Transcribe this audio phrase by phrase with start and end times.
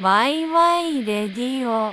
[0.00, 1.92] ワイワイレディオ。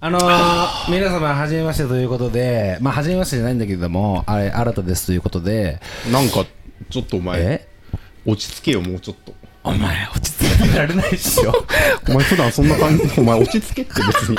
[0.00, 5.78] あのー、皆様、はじめましてということで、まあ、はじめましてじゃないんだけれども、あれ、新たですということで、
[6.10, 6.46] なんか
[6.90, 7.68] ちょっとお前え？
[8.26, 9.32] 落ち着けよもうちょっと。
[9.62, 11.52] お前、落ち着けてられないっしょ。
[12.10, 14.38] お前普段そんな感じお前落ち着けって別に。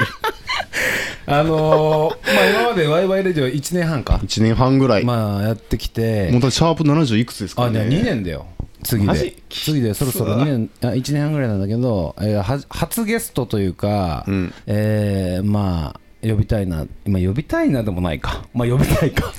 [1.25, 6.29] あのー、まあ、今までワイワイレディオ1年半か、1年半ぐらい、まあ、やってきて。
[6.31, 8.45] も、うだってシャープ70いくつですかあ、ねね、2年だよ。
[8.83, 9.33] 次で。
[9.49, 18.43] 次でそろそろ2年、あ1年半ぐらいなんだけど、えーは初ゲストというか、うんえーまあ、呼びたいな、今呼びたいなでもないか。
[18.53, 19.31] まあ呼びたいか。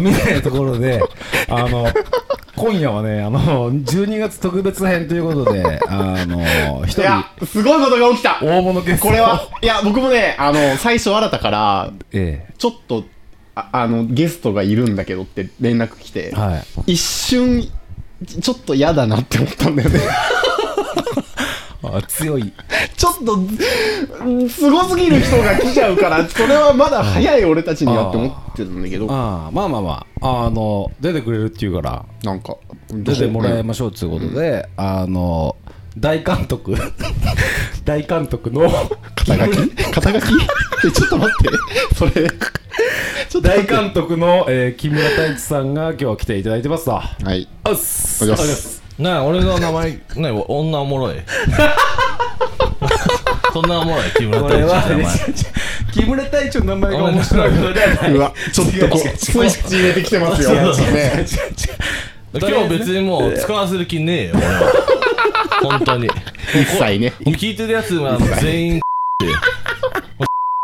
[0.00, 1.02] みたいなところで、
[1.48, 1.86] あの、
[2.56, 9.08] 今夜はね、あの、12月特別編ということで、あの、一人、いやすごいことが起きた大物ゲスト。
[9.08, 13.04] これは、いや僕もねあの最初新たからえちょっと
[13.54, 16.92] ああのゲストがいるんだけどって連絡来て、えはい。
[16.92, 17.68] 一瞬
[18.26, 20.00] ちょっと嫌だなって思ったんだよね。
[21.82, 22.52] あ強い。
[22.96, 29.06] ちょっとうんすごすぎる人が来ちゃうからそれはまだ早い俺たちにはって思ってたんだけど。
[29.10, 32.56] ああまあまあまあ、あの、出てくれるっていうから、なんか
[32.90, 35.56] 出てもらいましょうということで、あの、
[35.98, 36.74] 大監督、
[37.84, 38.70] 大監督の、
[39.14, 39.70] 肩書き？
[39.92, 40.24] 肩書き？
[40.86, 41.50] えちょっと待って。
[41.94, 43.42] それ。
[43.42, 47.02] 大監督の、えー木村太一さんが今日は来ていただいてますわ。
[47.22, 47.48] はい。
[47.64, 48.82] あっすおはようございます。
[48.98, 51.16] なあ俺の名前ね女おもろい。
[53.52, 55.18] そんなおもろい木村太一の名前。
[55.92, 57.52] 木村太一の名前が面白い。
[57.52, 59.08] のではないうわちょっとこうスイ
[59.40, 60.50] ッチ入れてきてますよ。
[60.52, 61.26] ね
[62.34, 64.91] 今日別にもう使わせる気ねえよ俺は
[65.62, 66.06] 本当に。
[66.54, 67.12] 一切ね。
[67.20, 69.26] 聞いてるやつは全員 って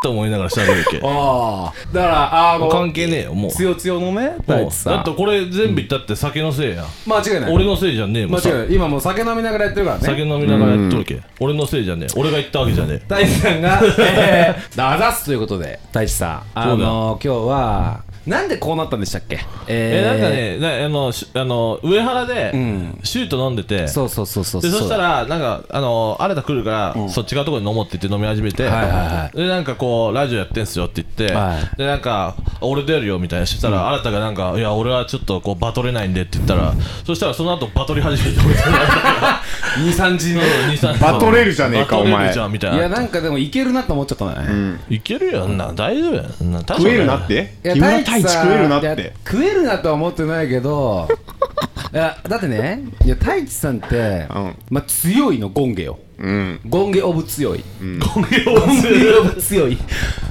[0.01, 1.93] と思いながら喋るけああ。
[1.93, 3.51] だからあの関係ねえよもう。
[3.51, 4.57] つよつよのねだ
[5.01, 6.85] ってこれ全部言ったって酒のせいや。
[7.05, 7.53] 間違いない。
[7.53, 8.41] 俺のせいじゃねえもん。
[8.41, 8.77] さ間違いない。
[8.77, 10.05] 今もう酒飲みながらやってるからね。
[10.05, 12.13] 酒飲みながらやっとるけ俺のせいじゃねえ。
[12.17, 12.99] 俺が言ったわけじゃねえ。
[12.99, 16.43] 太一さんが、えー、あざっすということで太一さん。
[16.55, 19.41] あの今日はなんでこうなったんでしたっけ？
[19.67, 20.07] ええー。
[20.07, 23.01] なんかねなあのしあの上原でん。
[23.03, 23.89] シュート飲んでて。
[23.89, 31.77] そうそうそうそうでそしたらなんかあの新た来るから、そっち側のところに飲もうって言って飲み始めて、はいはいはでなんかこうラジオやってんすよって言って、はい。
[31.79, 36.75] でなんか俺出るよみたいなしたら、新たがなんかいや俺はちょっとこうバトれないんでって言ったら、
[37.07, 38.41] そしたらその後バトり始めて
[39.79, 42.77] 23時の23バトれるじゃねえかバトれお前るじゃんみたいな。
[42.77, 45.73] いやなんかでもいけるなと思っちゃったね、いけるよな。
[45.73, 46.53] 大丈夫やん。
[46.53, 47.55] な食えるなって？
[47.65, 49.15] いや木村太一さん食えるなって。
[49.27, 51.09] 食えるなとは思ってないけど
[51.93, 54.57] いやだってねいや太一さんって、うん。
[54.71, 55.99] まあ、強いのゴンゲよ。
[56.19, 56.61] うん。
[56.69, 59.79] ゴンゲオブ強い、ゴミをゴンゲオブ強い。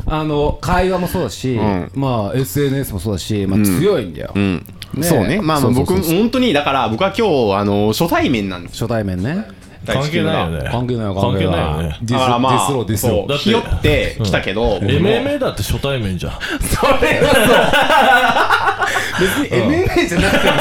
[0.06, 1.92] あの会話もそうだし、ん。
[1.96, 4.66] まあ SNS もそうだし、まあ、強いんだよ、うん。
[4.94, 5.04] ね。
[5.04, 5.42] そうね。
[5.42, 9.48] まあまあ僕本当にだから僕は今日あの初対面なんです初対面ね
[9.94, 10.70] 関係ないよね。
[10.70, 11.58] 関係ない関係ない。
[11.58, 11.98] よね。
[12.02, 14.90] ディスだからまあディスローディスローだってひよって来たけど僕も。
[14.90, 16.34] MMA だって初対面じゃん。
[16.34, 17.20] それ。
[17.22, 20.58] はそう別に MMA じゃなくても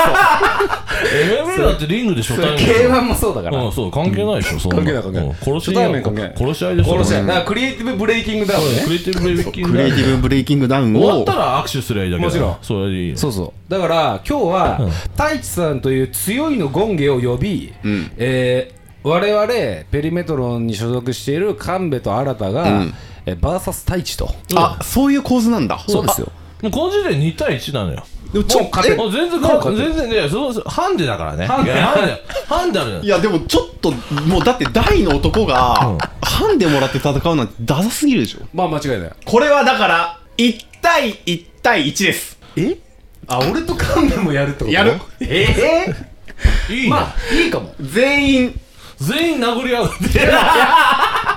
[1.47, 2.45] MMA だってリングで初そう。
[2.45, 4.77] 対面 K1 もそうだから、うん、そう、関係ないでしょ、そんな。
[4.77, 5.29] 関係ない関係ない。
[5.29, 5.37] うん。
[6.37, 6.93] 殺し合いでしょ。
[6.95, 8.83] 殺し合いうんだからクリエイティブブレイキングダウンね。
[8.85, 11.01] クリエイティブブレイキングクリエイティブブレイキングダウンを。
[11.01, 12.57] 終わったら握手すりゃいいだけだもちろん。
[12.63, 13.17] それでいいよ。
[13.17, 13.71] そうそう。
[13.71, 18.11] だから今日は、太一さんという強いのゴンゲを呼び、ん。
[18.17, 18.77] えー
[19.07, 19.47] 我々
[19.89, 22.95] ペリメトロンに所属している神戸と新が、うん。
[23.25, 24.35] えー、バーサス太一と。
[24.57, 25.79] あそういう構図なんだ。
[25.87, 26.33] そうですよ。
[26.61, 28.05] もうこの時点で2対1なのよ。
[28.33, 31.47] でもちょもう勝てもう全然もう勝て全然ね、そうそうハンデだからね。
[31.47, 31.73] ハンデ。
[31.73, 38.41] いやハンデ、ハンデあるのよいやでもちょっともうだって大の男がハンデもらって戦うなんてダサすぎるでしょ。
[38.53, 39.13] まあ間違いない。
[39.25, 42.39] これはだから1対1対1です。
[42.57, 42.77] え？
[43.29, 44.71] あ俺と神戸もやるってこと？
[44.73, 44.95] やる。
[45.21, 45.95] え？
[46.69, 47.73] えいいねまあいいかも。
[47.81, 48.61] 全員
[48.99, 50.19] 全員殴り合うって。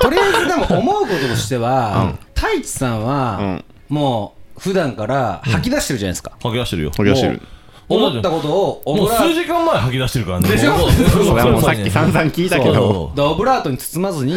[0.02, 6.90] とりあえずでも思うこととしては、太一さんは、もう普段から吐き出してるじゃないですか、吐き出してるよ。
[6.92, 7.42] 吐き出してる。
[7.90, 10.48] 思ったことをオもう数時間前吐き出してるからね。
[10.50, 10.78] でしょ？
[10.78, 10.88] そ
[11.22, 12.74] うそれはもうさっねき散々聞いたけそう。
[12.74, 14.36] どでオブラートに包まずに、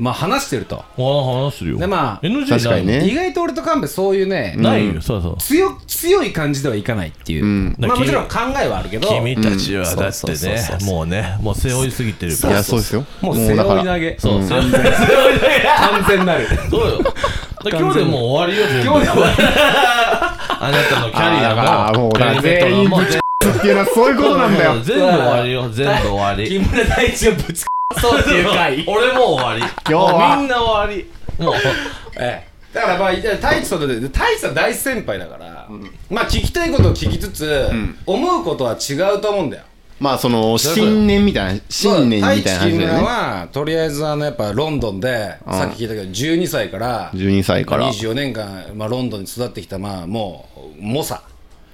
[0.00, 0.76] まあ話してると。
[0.76, 1.78] ああ、話してるよ。
[1.78, 3.06] でまあ NG 確かにね。
[3.06, 5.36] 意外と俺と神戸そういうね、ないよ、そうそう。
[5.38, 7.76] 強強い感じではいかないっていう、ん。
[7.78, 9.08] まあもちろん考えはあるけど。
[9.08, 10.94] 君たちはうんだってそうそうねそう、そう。
[10.94, 12.56] もうね、もう背負いすぎてるかいら。
[12.58, 13.04] やそうですよ。
[13.20, 14.16] もう背負い投げ。
[14.18, 16.46] そう、背負い完全なる。
[16.70, 17.02] そうよ。
[17.02, 18.90] だ今日でもう終わりよ、全部。
[18.90, 19.34] 今日で終わり。
[20.62, 24.80] あなたのキャリあーだからアも、もうだからプライベート全員もぶちっていうのはそういうことなんだよ。
[24.80, 26.48] 全部終わりよ、全部終わり。
[26.48, 27.64] 木村太一をぶち
[27.98, 28.84] そうっていう回。
[28.88, 29.60] 俺も終わり。
[29.88, 30.36] 今日は。
[30.36, 31.44] みんな終わり。
[31.44, 31.54] もう、
[32.18, 32.50] ええ。
[32.72, 35.68] だからまあいや太一さんだって太一さん大先輩だから、
[36.08, 37.68] まあ聞きたいことを聞きつつ、
[38.06, 39.64] 思うことは違うと思うんだよ。
[39.98, 43.02] まあその新年みたいな新年みたいな話だよね。
[43.02, 47.90] はとりあえずあのやっぱロンドンでさっき聞いたけど12歳から12歳から。
[47.90, 51.20] 24年間、まあ、ロンドンに育ってきたまあもう猛者。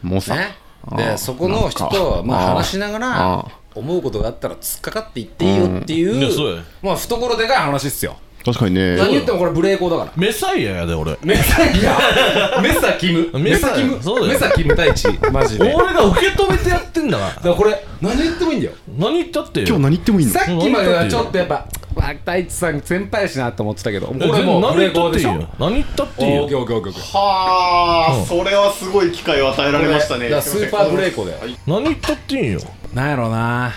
[0.03, 0.57] もうさ、ね。
[0.97, 6.23] でそこの人とまあ話しながあらー思うことがあったら突っかかっていっていいよっていう、うん。
[6.23, 8.17] いやそうよまあ懐でかい話っすよ。
[8.45, 8.97] 確かにね。
[8.97, 10.13] 何言ってもこれ無礼講だから。
[10.15, 11.19] メサイアやで俺。
[11.25, 13.37] メサイア メサキム。
[13.41, 13.99] メサキム。
[14.01, 14.33] そうだよ。
[14.33, 15.09] メサキム太一。
[15.33, 15.65] マジで。
[15.65, 17.51] だか俺が受け止めてやってんだから。
[17.51, 18.73] らこれ何言ってもいいんだよ。
[18.97, 19.63] 何言ったって。
[19.63, 20.33] よ今日何言ってもいいの？
[20.33, 21.67] さっきまではちょっとやっぱわ
[22.01, 24.09] 太一さん先輩やしなって思ってたけど。
[24.09, 25.49] これもう無何言ったっていいよ。
[25.59, 26.47] 何言ったっていいよ。
[26.47, 31.39] はあ、それはすごい機会を与えられましたねスーパーブレイコだよ。
[31.67, 32.61] 何言ったっていいよ。
[32.95, 33.73] なんやろうな。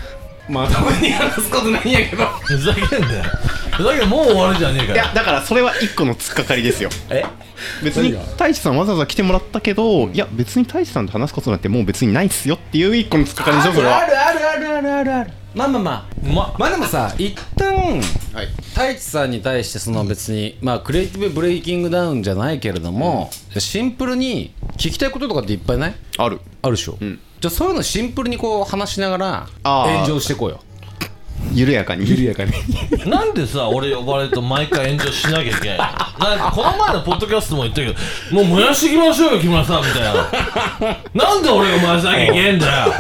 [0.49, 2.25] まともに話すことないんやけど。
[2.25, 3.23] ふざけんなよ。
[3.71, 6.89] ふざけんなもう終わるじゃねえかよいやだからそれは一個の突っかかりですよ。
[7.09, 7.23] え？
[7.83, 13.97] 別に太一さんわざわざ来てもらったけどいや別に太一さんと話すことなんてもう別にないっすよっていう一個の突っかかりでしょそれは。
[13.99, 16.27] あるあるあるあるあるあるまあまあまあ。
[16.27, 17.73] ままあでもさ一旦
[18.33, 18.47] はい。
[18.73, 25.95] 太一さんに対してその別にまあクリエイティブブレイキングダウンじゃないけれども、シンプルに聞きたいこととかっていっぱいない？
[26.17, 26.39] ある。
[26.61, 27.19] あるでしょ、ん。
[27.39, 29.93] じゃあそういうのシンプルにこう話しながらあー。
[30.03, 30.49] 炎上していこう。
[30.51, 30.59] よ
[31.53, 32.07] 緩やかに。
[32.07, 32.51] 緩やかに。
[33.09, 35.77] なんでさ俺呼ばれると毎回炎上しなきゃいけない
[36.19, 36.25] の？
[36.29, 37.93] なんかこの前のポッドキャストも言ったけど
[38.31, 42.93] もう燃やしていきましょうよ木村さんみたいな なんで俺が燃やさなきゃいけないんだよ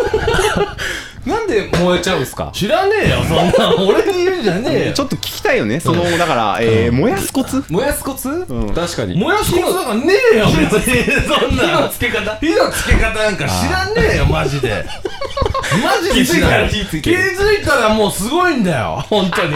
[1.25, 2.49] なんで燃えちゃうんですか？
[2.53, 3.75] 知らねえよそんな。
[3.83, 4.93] 俺に言うんじゃねえよ。
[4.93, 5.79] ちょっと聞きたいよね。
[5.79, 7.63] そのだから、えー燃やすコツ？
[7.69, 8.73] 燃やすコツ、ん。
[8.73, 9.17] 確かに。
[9.19, 10.57] 燃やすことなんかねえよ別
[10.87, 12.35] にそんな火のつけ方？
[12.39, 14.85] 火のつけ方なんか知らねえよマジで。
[15.83, 19.55] マジで知らない気づいたらもうすごいんだよ本当に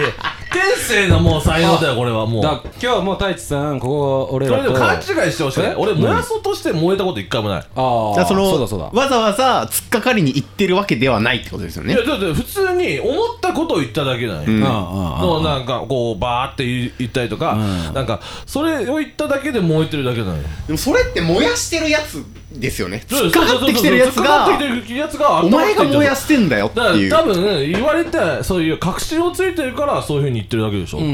[0.54, 2.44] 天性のもう才能だよこれはもう。
[2.44, 5.72] だ今日はもう太一さんここ俺それらとでも勘違いしてほしくない。
[5.72, 5.76] え？
[5.76, 7.64] 俺燃やそうとして燃えたこと一回もない。
[7.76, 8.86] ああそのそうだそうだ。
[8.86, 11.94] わざわざ突っかかりに行ってるわけではないってことですよね。
[11.94, 14.46] いやだって普通に思ったことを言っただけだよ、ん。
[14.46, 16.66] うんうんのなんかこうバーって
[16.98, 17.56] 言ったりとか、
[17.94, 20.44] なんかそれを言っただけで燃えてるだけなのよ。
[20.68, 22.24] でもそれって燃やしてるやつ
[22.54, 23.04] ですよね。
[23.06, 27.10] っかかってきてるやつ突っかかがってきてるやつがお前が燃やすしてんだよっていう。
[27.10, 31.14] 多分言われてそういう確信をついてるからそういうふうに言ってるだけでしょ、うんうんう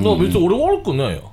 [0.00, 1.30] んだから別に俺悪くないよ。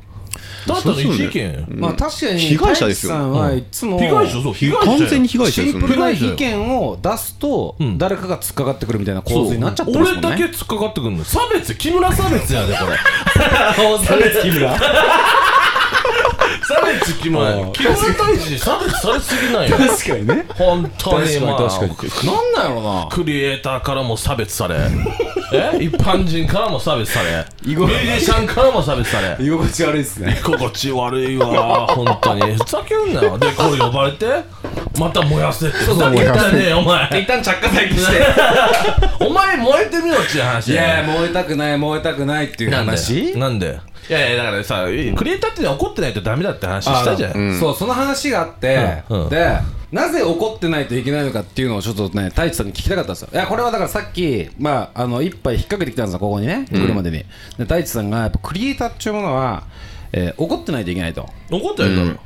[0.67, 1.53] だったら一意見。
[1.53, 3.31] よまあ確かに被害者ですよ。
[3.31, 5.79] はいつも被害者そう被害者よ完全に被害者ですよね。
[5.79, 7.97] シンプルな意見を出すとうん。
[7.97, 10.27] 誰かが突っかかってくるみたいな構図になっちゃってますもんね。
[10.27, 11.23] 俺だけ突っかかってくるの。
[11.23, 12.97] 差別木村差別やでこれ。
[14.05, 14.77] 差別木村
[16.67, 20.45] 差別木村あー木村大使に差別されすぎないよ確かにね。
[20.55, 21.69] 本当にまあ。
[21.69, 21.79] 確
[22.09, 22.31] かに。
[22.31, 23.07] なんなんやろな。
[23.09, 24.75] クリエイターからも差別され。
[25.53, 25.77] え？
[25.81, 27.45] 一般人からも差別され。
[27.65, 29.37] ミュージシャンからも差別され。
[29.43, 30.41] 居心地悪いっすね。
[30.43, 31.87] 心地悪いわ。
[31.87, 32.57] 本当に。
[32.57, 33.37] ふざけんなよ。
[33.37, 34.25] でこれ呼ばれて？
[34.99, 35.77] また燃やせって。
[35.77, 37.21] ふざけんなねえお前。
[37.21, 38.25] 一旦着火剤にして。
[39.25, 42.91] お前燃えてみろっていう話いや燃えたくない燃えたくないっていうなんで？
[42.91, 43.79] 話なんで？
[44.09, 44.91] いやいやだからさク
[45.23, 47.37] リエイターって怒ってないとダメだって話したじゃん。
[47.37, 47.59] うん。
[47.59, 49.23] そうその話があって、うん。
[49.23, 49.29] うん。
[49.29, 49.59] で
[49.91, 53.29] なぜ怒ってないといけないのかっていうのをちょっとね太一さんに聞きたかったんですよ。
[53.33, 57.25] いやこれはだからさっきまああの一杯引っ掛けてきたんですよここにね来るまでに、で
[57.59, 59.63] 太一さんがやっぱクリエイターっていうものは、
[60.11, 61.29] えー怒ってないといけないと。
[61.49, 62.19] 怒ってないだろ。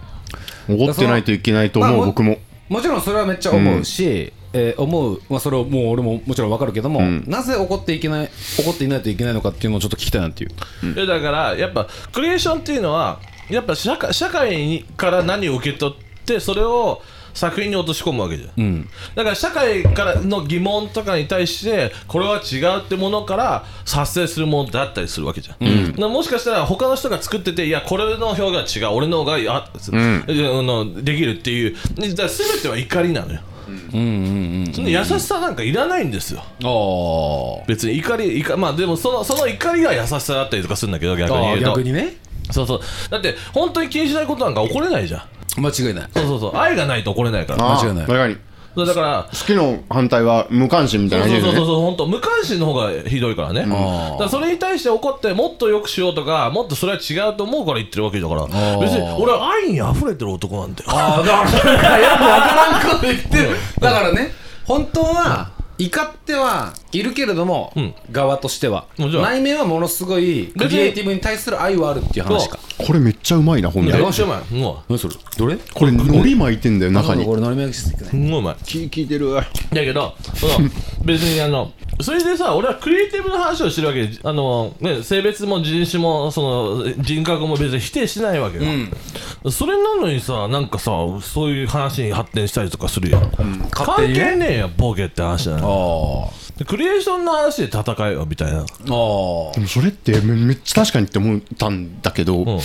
[0.75, 2.37] 怒ってないといけないと思まあもう僕も。
[2.69, 7.23] もちろんそれはめっちゃ思うし、えー思う、まあ、それをもう俺ももちろん分かるけども、ん。
[7.27, 10.49] なぜ怒っていけない怒っていないといけないのかっていうのをちょっと聞きたいなっていう、
[10.93, 17.01] いやだからやっぱクリエーションっていうのはやっぱ社会社会にから何を受け取ってそれを
[17.33, 18.89] 作品に落とし込むわけじゃん、うん。
[19.15, 33.39] だから社会からの疑問とかに対してこれは違うってものから発生するものだったりするわけじゃん、なもしかしたら他の人が作ってていやこれの表現は違う俺の方があ、んあのできるっていうだから全ては怒りなのよ、
[33.93, 36.41] うんうんうんその優しさなんかいらないんですよ。
[36.63, 41.65] あ別に怒り怒まあでもそのその怒りが優しさだったりとかするんだけど逆にあ言うと。
[41.71, 42.17] 逆にね。
[42.51, 42.81] そうそう。
[43.09, 45.25] だって本当に気にしないことなんか起これないじゃ
[45.57, 45.61] ん。
[45.61, 46.09] 間違いない。
[46.13, 46.57] そうそうそう。
[46.57, 47.65] 愛がないと起これないから。
[47.65, 48.37] あ間違いない
[48.73, 58.47] そうだから好きの反対は無関心みたいそうそうそうそう本当無関心の方がひどいからね、だからそれに対して怒ってもっと良くしようとかもっとそれは違うと思うから言ってるわけだから。
[58.47, 58.79] ー。
[58.79, 63.49] 別に俺は愛に溢れてる男なんだよああだからよくわからんこと言ってる
[63.79, 64.31] だからね
[64.65, 67.93] 本当は怒ってはいるけれども、うん。
[68.11, 68.85] 側としては。
[68.97, 72.59] もちろん内面はものすごいクリエイティブに対する愛はあるっていう話か。
[72.85, 75.15] これめっちゃうまいなほんでめっちゃうまいも何それ？
[75.37, 75.57] どれ？
[75.73, 77.25] これ海苔巻いてんだよ中に。
[77.25, 80.69] これのり巻きしてくうすんごいうまい聞聞いてるだけどその
[81.05, 84.07] 別にあのそれでさ俺はクリエイティブな話をしてるわけ。
[84.07, 88.63] であの、ね、性別も人種もその人格も別に否定しないわけよ、
[89.51, 93.21] それなのにさなんかさそういう話に発展したりとかするやん、
[93.71, 94.19] 勝手にね。
[94.19, 98.59] 関係ねえよボケって話だよあでクリエーションの話で戦えよみたいな。
[98.59, 98.63] ああ。
[98.63, 102.59] あでもそれってめめっちゃ確かにって思ったんだけど、ん。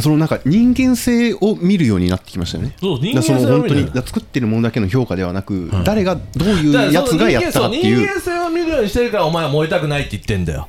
[0.00, 2.74] そのなんか人間性を見るようになってきましたよね。
[2.80, 7.98] そう人間だからその本当性を見るにだから作ってるものだけの評価ではなく、誰がどういうやつがやったかっていう。
[7.98, 10.68] 人間性を見るようにしてるからお前は燃えたくないって言ってんだよ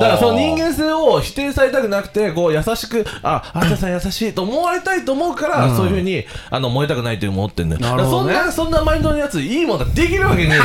[0.00, 7.80] だからその人間性を否定されたくなくてこう優しくああんたさん優しいと思われたいと思うから、そういうふうにあの燃えたくないって思ってんだよ。
[7.80, 8.32] なるほどね。
[8.34, 10.60] だからそんなそんなマインドのやついいもんができるわけねえんだよ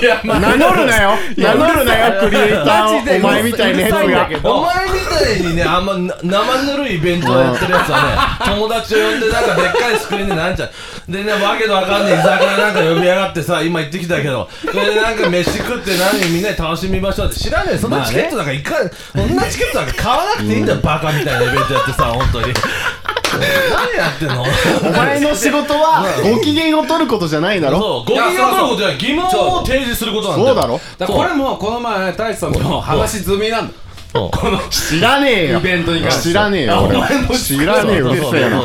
[0.00, 1.10] いやまあ名乗るなよ。
[1.36, 2.86] 名乗るなよクリエイター。
[2.86, 4.30] をお前みたいなやつが。
[4.40, 8.08] どお前みたいにね、あんまな生ぬるいイベントをやってるやつはね、
[8.56, 10.70] 友達を呼んで、なんかでっかいスクリーンでなんちゃう。
[11.12, 17.78] でね、わけのわかんない居酒屋なんか呼びやがってさ、今行ってきたけど、それでなんか飯食って何みんなで楽しみましょうって知らねえ。
[17.78, 18.74] そんなチケットなんかいか、
[19.14, 22.54] そんなチケットなんか買わなくていいんだよ、バカみたいなイベントやってさ、本当に。
[23.32, 24.42] 何やってんの？
[24.42, 27.78] お前の仕事は ご機嫌を取ることじゃないだろ。
[27.78, 30.54] そう、ご機嫌を取ることじゃない疑問を提示することなんだよ。
[30.54, 30.80] そうだろ。
[30.98, 33.72] だこれもこの前太一さんと話済みなんだ
[34.12, 35.60] この知らねえよ。
[35.60, 36.90] イベントに関して知らねえよ。
[37.32, 38.10] 知らねえよ。
[38.10, 38.62] うるせえな。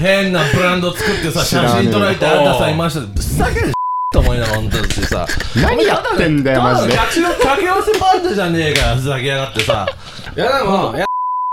[0.00, 3.72] 変なブランド作ってさ写知らねえ真撮られてあんたさんいましたってぶっさける
[4.10, 5.26] と思いながら本当にさ。
[5.56, 6.94] 何やってんだよマジで。
[6.96, 9.86] ただの掛け合わせバンドじゃねえかよふざけやがってさ。
[10.36, 11.06] いやでもいや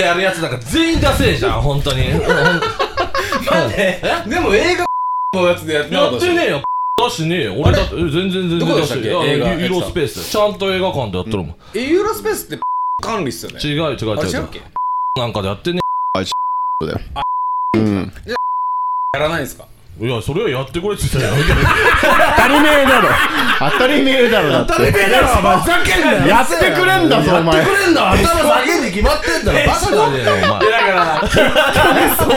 [0.06, 2.12] やるやつなんか全員ダセえじゃん本当に。
[2.12, 2.32] う ん待
[3.68, 4.86] ってでも映画
[5.34, 6.62] のやつでやってなかやってねえよ。
[6.98, 7.56] 出してねえよ。
[7.58, 9.04] 俺だってえ全然全然どこでしたっけ？
[9.04, 10.30] 出して映画ユーロスペース。
[10.30, 11.56] ちゃんと映画館でやってるもん。
[11.74, 12.64] えユーロスペースって
[13.02, 14.20] 管理っすよね違う違う違う違う。
[14.20, 14.62] あれ違うっけ？
[15.20, 15.80] なんかでやってね
[16.86, 17.00] だよ。
[17.76, 18.14] うん。
[19.14, 19.66] やらないんすか？
[20.02, 21.36] いやそれはやってくれって言ったよ。
[22.36, 23.10] 当たり前だろ。
[23.60, 24.50] 当たり前だろ。
[24.50, 24.74] だって。
[24.74, 26.28] 前だろお前ふざけんなよ。
[26.28, 30.48] やってくれんだぞお前やってくれんだ頭下げに決まってんだろバカじゃねえよお前。
[30.50, 32.28] だからそう。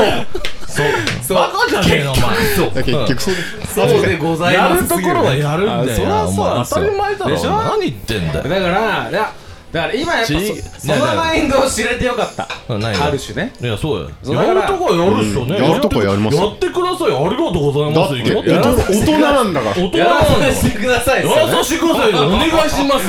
[1.22, 1.36] そう。
[1.38, 2.36] バカじゃねえのお前。
[2.54, 2.70] そう。
[2.72, 7.50] 結局そうそうでございやまするところはやるんだよあそりゃそう当たり前だろでしょ？
[7.62, 8.42] 何言ってんだよ。
[8.42, 9.32] だからいや
[9.72, 12.48] だから今やっぱちそそのマインドを知れてよかった。
[12.68, 13.52] ある種ね。
[13.60, 14.10] いやそうよ。
[14.22, 15.56] そうだからやるとこはやるっしょね。
[15.56, 15.64] うん。
[15.64, 16.44] やるとこはやりますよ。
[16.46, 17.12] やってください。
[17.12, 18.14] ありがとうございます。
[18.14, 19.76] だってやら大人なんだから。
[19.76, 20.52] 大人やらなんだ。
[20.54, 21.56] させてくださいっすよね。
[21.58, 22.18] 優しくださいよ。
[22.26, 23.06] お願いします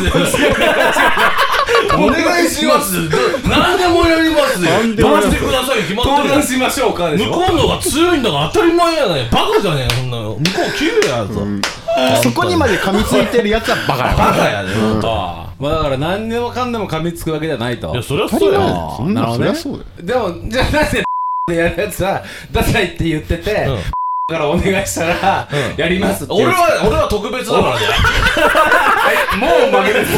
[1.96, 3.10] お願いします。
[3.10, 3.18] ど
[3.50, 4.72] 何でもやりますよ。
[4.72, 5.82] 何でもしてください。
[5.82, 6.44] 決まってる。
[6.44, 9.30] しましょうか向こうの方が強いんだから当たり前やない。
[9.30, 9.84] バカじゃねえ。
[9.84, 10.24] よそんなの。
[10.24, 17.92] 向こう切るやつそこにまで噛みついてるやつはバカやバカやで本当ああまあだから何でもかんでも噛みつくわけじゃないと。
[17.92, 18.60] いやそりゃそうや。
[18.62, 19.56] あそんななるほどね。
[19.56, 20.34] そりゃそうだよ。
[20.34, 21.04] でもじゃあなぜ
[21.48, 23.68] で やるやつはダサいって言ってて、
[24.30, 25.80] からお願いしたら、うん。
[25.80, 27.86] やりますって俺は俺は特別だからね。
[29.40, 30.12] もう負けです。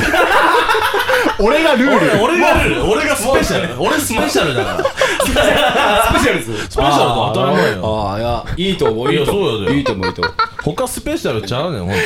[1.37, 2.23] 俺がルール。
[2.23, 2.91] 俺俺がルール。
[2.91, 3.79] 俺がスペシャル。
[3.79, 4.83] 俺スペシャルだから。
[4.83, 7.31] ススペシャルズペシャルだ。
[7.35, 8.07] 当たり前よ。
[8.09, 9.13] ああいやいいと思う。
[9.13, 10.33] いやいいと思そういいと思ういいと思う。
[10.63, 11.99] 他スペシャルちゃうねん本い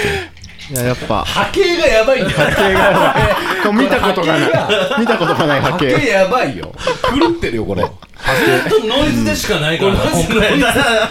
[0.76, 1.24] ややっぱ。
[1.24, 2.38] 波形がやばいんだよ。
[2.38, 3.74] 波形がやばい。
[3.80, 4.50] 見たことがない。
[5.00, 6.70] 見たことがない波波形形やばいよ。
[7.18, 7.82] 狂ってるよこれ。
[7.84, 7.90] 当
[8.24, 9.94] ずっとノイズでしかないから。
[9.96, 10.60] な今回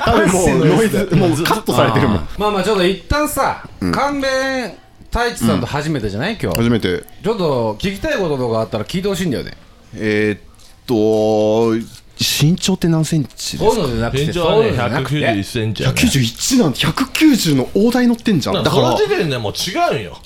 [0.04, 2.28] 多分もうノイズもうカットされてるもん。
[2.38, 4.74] まあまあちょっと一旦さ関連
[5.10, 6.38] 太一さんと初めてじゃない？
[6.40, 6.56] 今日。
[6.58, 7.04] 初めて。
[7.22, 9.52] ちょっと聞きたいこととかあったら聞いてほしいんだよね。
[9.94, 10.40] えーっ
[10.86, 11.72] と
[12.18, 13.70] 身長って何センチですか？
[13.72, 15.16] そういうのじゃなくて現状はねそういうのじゃなくて。
[15.16, 15.94] 191センチやね。
[16.00, 18.54] 191なんて190の大台乗ってんじゃん。
[18.54, 18.62] だ。
[18.62, 20.16] からその時点でもう違うんよ。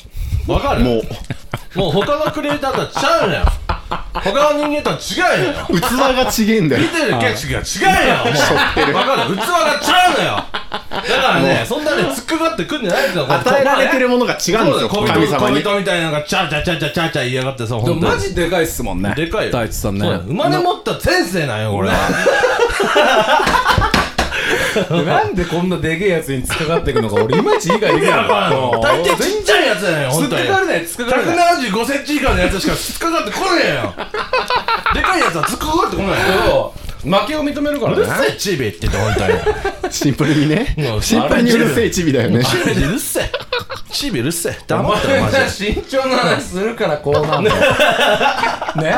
[0.47, 0.85] わかる？
[0.85, 1.03] もう。
[1.75, 3.45] もう他のクリエイターとはちゃうのよ
[3.89, 5.81] 他の人間とは違うのよ。
[5.81, 5.83] 器
[6.17, 6.83] がちげえんだよ。
[6.83, 7.63] 見てる景色が違
[8.05, 9.37] うよもうわかる？
[9.37, 9.45] 器が
[9.81, 10.45] ちゃうのよ。
[10.91, 21.97] だからねそんなね突っかかってくんじゃないんだよ与えられてるものが違うんですよ小人みたいなのがチャーチャーチャーチャーチャーチャー言いやがってさでもマジでかいっすもんねでかいよ太一さんね生まれ持った天性なんよこれは
[25.05, 28.81] なんでこんなでけえやつに突っかかっていくのか俺いまいち理解できないの。
[28.83, 31.57] 大抵ちっちゃいやつだよ突っかかれない突っかかれない。
[31.71, 33.95] 175センチ以下のやつしか突っかかってこねえよ。
[34.95, 36.47] でかいやつは突っかかってこない。
[36.49, 39.27] よ負けを認めるかうるらねせえチビって言って本当
[39.87, 39.93] に。
[39.93, 40.75] シンプルにね。
[40.79, 42.45] うんシンプルにうるせえチビだよね。
[42.45, 43.31] チビうるせえ。
[43.93, 44.59] チビうるせえ。
[44.63, 45.73] お黙ってよマ前ジで。
[45.75, 47.57] が身長の話するからこうなんだよ。
[48.83, 48.97] ね？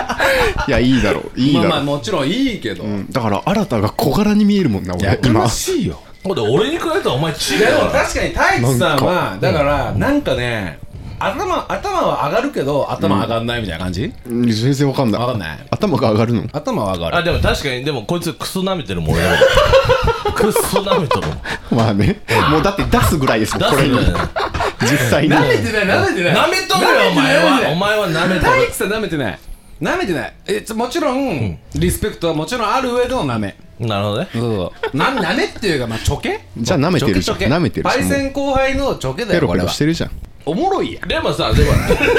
[0.67, 1.41] いやいいだろう。
[1.41, 2.85] いいまあまあだろうもちろんいいけど。
[2.85, 3.11] うん。
[3.11, 5.41] だから新たが小柄に見えるもんなやか俺今。
[5.43, 6.01] ましいよ。
[6.25, 10.79] ほんで俺に比べたらお前チビでもだよ確かに太一さんはだからなんかね
[11.19, 14.51] 頭頭は上がるけど頭上がんないみたいな感じ、うん。
[14.51, 15.21] 全然わかんない。
[15.21, 15.59] わかんない？
[15.71, 16.45] 頭が上がるの。
[16.53, 17.17] 頭は上がる。
[17.17, 19.37] あでも確かにでもこいつクソ舐めてるもん俺だも
[20.31, 21.39] んクソ舐めとるもん。
[21.73, 22.21] まあね。
[22.51, 23.99] もうだって出すぐらいですもんこれに
[24.81, 25.35] 実際に。
[25.35, 26.35] 舐めてない舐めてない。
[26.35, 27.71] 舐めとるよお前は。
[27.73, 29.39] お前は舐めとる大地さん舐めてない。
[29.81, 30.35] 舐めてない。
[30.47, 33.57] えつもちろん、リスペクトはもちろんある上での舐め。
[33.79, 34.29] なるほどね。
[34.33, 34.97] そうそう。
[34.97, 36.41] な舐めっていうかまあちょけ？
[36.57, 37.37] じゃあ舐めてるじゃん。
[37.37, 37.55] ちょけちょけ。
[37.55, 38.09] 舐めてるじゃん。
[38.09, 40.11] パイセン後輩のちょけだペロペよこれしてるじゃん
[40.49, 41.09] おもろいやん。
[41.09, 41.73] でもさでも。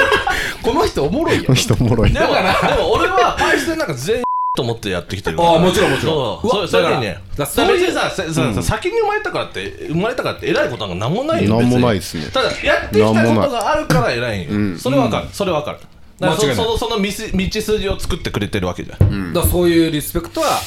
[0.62, 2.12] この人おもろいよこの人おもろい。
[2.12, 4.22] でもでも俺はパイセンなんか全員
[4.54, 5.36] と思ってやってきてる。
[5.36, 6.14] からああもちろんもちろん。
[6.14, 7.18] そうそうそれでね。
[7.36, 11.68] だからそれでささささ先に生まれたからって生まれたからって偉いことなんか何もないよなん。
[11.70, 12.26] もないっすね。
[12.32, 14.58] ただやってきたことがあるから偉いんよ。
[14.74, 14.78] ん。
[14.78, 15.26] それわかる。
[15.32, 15.78] それわかる。
[16.20, 16.66] だからそ間違いない。
[16.66, 19.32] そのその道道筋を作ってくれてるわけじゃん。
[19.32, 20.60] だからそういうリスペクトは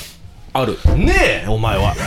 [0.53, 0.77] ある。
[0.95, 1.93] ねえお前は。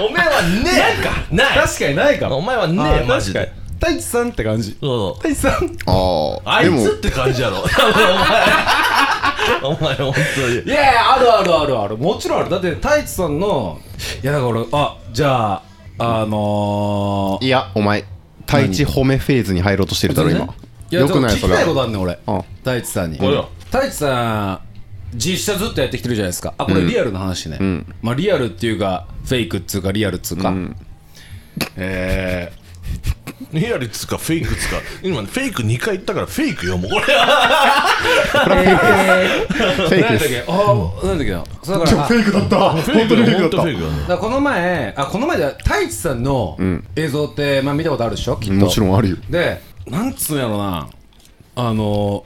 [0.00, 1.02] お前はねえ。
[1.02, 1.10] か。
[1.30, 1.58] ない。
[1.58, 2.28] 確かにないか。
[2.28, 3.40] もお前はねえマジで。
[3.40, 3.64] 確かに。
[3.80, 4.76] 太一さんって感じ。
[4.80, 5.14] そうそう。
[5.16, 5.76] 太一さん。
[5.86, 7.58] あああいつって感じやろ。
[7.58, 7.74] お前。
[9.62, 10.54] お前本当に。
[10.62, 11.96] いやいやあるあるあるある。
[11.98, 12.50] もちろんある。
[12.50, 13.78] だって太一さんの
[14.22, 15.62] いやだから俺あじゃあ
[15.98, 18.04] あのーいやお前
[18.46, 20.48] 太一褒めフェーズに入ろうとしてるだろ今。
[20.90, 22.18] よくないそれ聞きたいことはあんねん俺。
[22.26, 23.18] あ太一さんに。
[23.18, 24.60] 太一さん
[25.14, 26.54] 実写ずっとやってきてるじゃないですか。
[26.58, 27.86] あこれリアルな話ね、ん。
[28.02, 30.76] まあリアルっていうかフェイクっつうかリアルっつうか、ん。
[31.76, 32.52] え
[33.52, 34.76] リアルっつうかフェイクっつうか。
[35.02, 36.90] 今フェイク2回言ったからフェイクよもう。
[36.94, 40.44] これフェイク何だっけ？
[40.48, 41.44] あなんだっけな？
[41.62, 42.58] そうだからあイクだった。
[42.70, 43.38] 本フェイクよ。
[43.40, 46.58] 本当フェイクよだからこの前あこの前で太一さんの
[46.96, 48.36] 映像って、まあ、見たことあるでしょ？
[48.36, 48.54] きっと。
[48.54, 49.16] もちろんあるよ。
[49.30, 50.88] でなんつうんやろな。
[51.56, 52.24] あの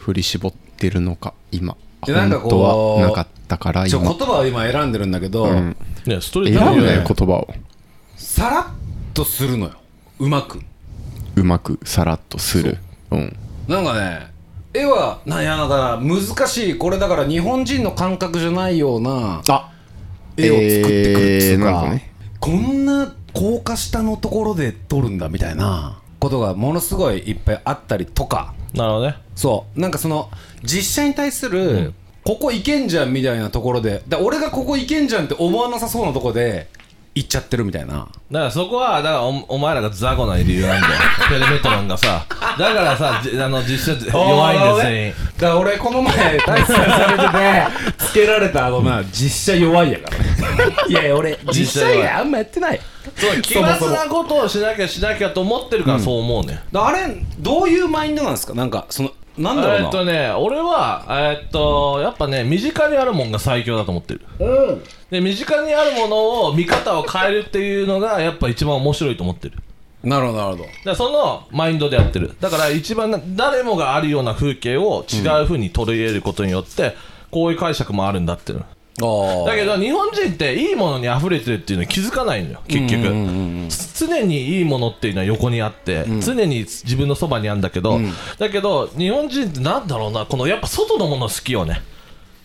[0.00, 1.76] 振り絞ってるのか今。
[2.06, 2.62] でなんかこう本当
[3.02, 5.76] はなかったからちょ言今葉を今選んでるんだけど、うん。
[6.06, 7.48] ねストレート選ぶねね言葉を。
[8.16, 8.64] さらっ
[9.14, 9.72] とするのよ。
[10.20, 10.60] うまく。
[11.36, 12.78] うまくさらっとする。
[13.10, 13.16] う。
[13.16, 13.36] ん。
[13.66, 14.28] なんかね
[14.74, 16.78] 絵はなんやだから難しい。
[16.78, 19.70] これだから日本人の感覚じゃないようなあ
[20.36, 22.12] 絵を作ってくるっていうえーなか、んかね。
[22.38, 29.16] こんな高架下のところで撮るんだみたいなことがものすごいいっぱいあったりとかなるほどね。
[29.34, 29.80] そう。
[29.80, 30.30] なんかその
[30.62, 31.94] 実写に対する、
[32.24, 36.68] ここ行けんじゃんみたいなところでだ俺がここ行けんじゃんって思わなさそうなとこで
[37.14, 38.08] 行っちゃってるみたいな。
[38.30, 40.94] だからそこはだからおお前らが雑魚な理由なんだよ。
[41.28, 42.26] ペルメトロンがさ。
[42.58, 50.24] だからさじあの実写弱いんです全員だから俺この前大切されててつけられたあのな実写弱いやからね。
[50.88, 52.80] いやいや俺実写以外あんまやってない
[53.16, 58.54] そう奇抜なことをしなきゃしなきゃと思ってるからそう思うね、だあれどういうマインドなんですか？
[58.54, 59.76] なんかそのなんだろうな。
[59.76, 64.20] えーっとね俺はえーっとやっぱね身近にあるもんが最強だと思ってる。
[65.10, 69.56] で身近にあるものを見方を変えるっていうのがやっぱ一番面白いと思ってる。
[70.02, 70.94] なるほどなるほど。
[70.94, 72.36] そのマインドでやってる。
[72.40, 76.94] だから一番な誰もがあるような風景を違う風に取り入れることによって、
[77.30, 78.66] こういう解釈もあるんだっていうの
[79.46, 88.00] だけど日本人っていいものに溢れてるっていうのに気づかないのよ結局、つ常にいいものっていうのは横にあって、常に自分のそばにあるんだけど、
[88.38, 91.80] だけど日本人ってなんだろうなこのやっぱ外のもの好きよね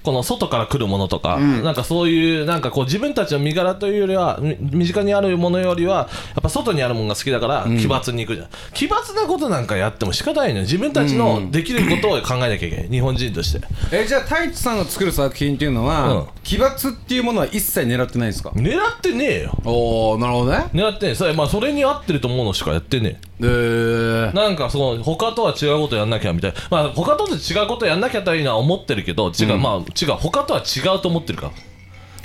[0.03, 6.03] この外から来るものとか、なんかそういうなんかこう自分たちの身柄というよりはみ身近にあるものよりはや
[6.39, 10.63] っぱ外にあるものが好きだから奇抜に行くじゃん、奇抜なことなんかやっても仕方ないのよ。
[10.63, 12.89] 自分たちのできることを考えなきゃいけない。
[12.89, 13.65] 日本人として。
[13.91, 16.25] えじゃあ太一さんが作る作品っていうのは、うん。
[16.43, 18.49] 奇抜っていうものは一切狙ってないんですか？
[18.49, 19.57] 狙ってねえよ。
[19.63, 20.65] おおなるほどね。
[20.73, 21.15] 狙ってねえ。
[21.15, 26.59] それ,、まあ、それに合ってると思うのしかやってねええー、なんかその他とは違うことやんなきゃみたいな。
[26.69, 31.51] まあ他と違うことやんなきゃというのは思ってるけど違う、まあ違う他とは違うと思ってるから。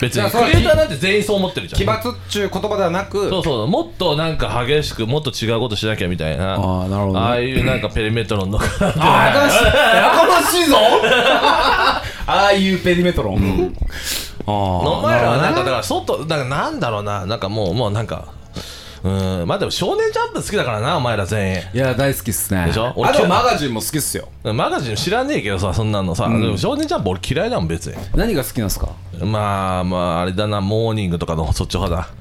[0.01, 1.81] 別にクリエイターなんて全員そう思ってるじゃん。
[1.81, 3.29] 奇抜っちゅう言葉ではなく。
[3.29, 6.55] そうそうもっとなんか激しくもっと違うことしなきゃみたいな。
[6.55, 7.27] あーなるほどね。
[7.27, 8.61] ああいうなんかペリメトロンの。
[8.61, 8.92] あや
[10.12, 10.77] かましいぞ。
[12.27, 13.75] ああいうペリメトロン、
[14.47, 17.27] ああお前らはなんかだから外なんかなんだろうな。
[17.27, 18.27] なんかもうもうなんか
[19.40, 19.49] うん。
[19.49, 21.61] まあでも少年ジャンプ好きだからなお前ら全員。
[21.75, 22.66] いや大好きっすね。
[22.66, 22.92] でしょ？
[22.97, 24.29] 俺あとマガジンも好きっすよ。
[24.44, 27.97] マガジン知らねえけどさそんなのさ、でも少年ジャンプ俺嫌いだもん別に。
[28.14, 28.88] 何が好きなんですか？
[29.21, 32.09] まあまああれだなモーニングとかのそっち派だ。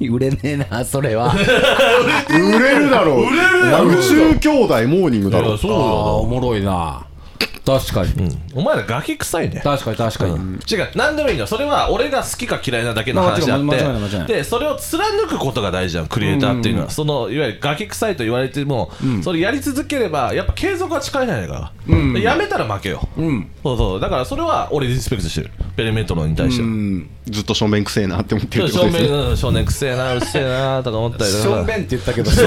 [0.00, 1.32] 売れねえなそれは。
[2.28, 3.20] 売れるだろう。
[3.22, 5.84] 売れる宇宙兄弟モーニングだろそうああよ
[6.18, 7.06] おもろいな
[7.64, 8.12] 確かに。
[8.12, 8.42] うん。
[8.54, 9.60] お前らガキ臭いね。
[9.62, 11.46] 確かに確かに、違う何でもいいんだよ。
[11.46, 18.90] それは俺が好きか嫌いなだけの話であって、でそれを貫くことが大事じゃんクリエイターっていうのは、そのいわゆるガキ臭いと言われても、
[19.22, 21.72] それやり続ければやっぱ継続は力じゃないか。
[21.86, 23.50] ら、やめたら負けよ、うん。
[23.62, 24.00] そうそう。
[24.00, 25.50] だからそれは俺リスペクトしてる。
[25.76, 26.62] ペリメトロに対して。
[26.62, 26.68] は、
[27.26, 29.08] ずっと正面くせえなって思ってるって少ことですね。
[29.08, 31.42] 年少年くせえなうっせえなとか思ったりとか。
[31.44, 32.42] 少年って言ったけど少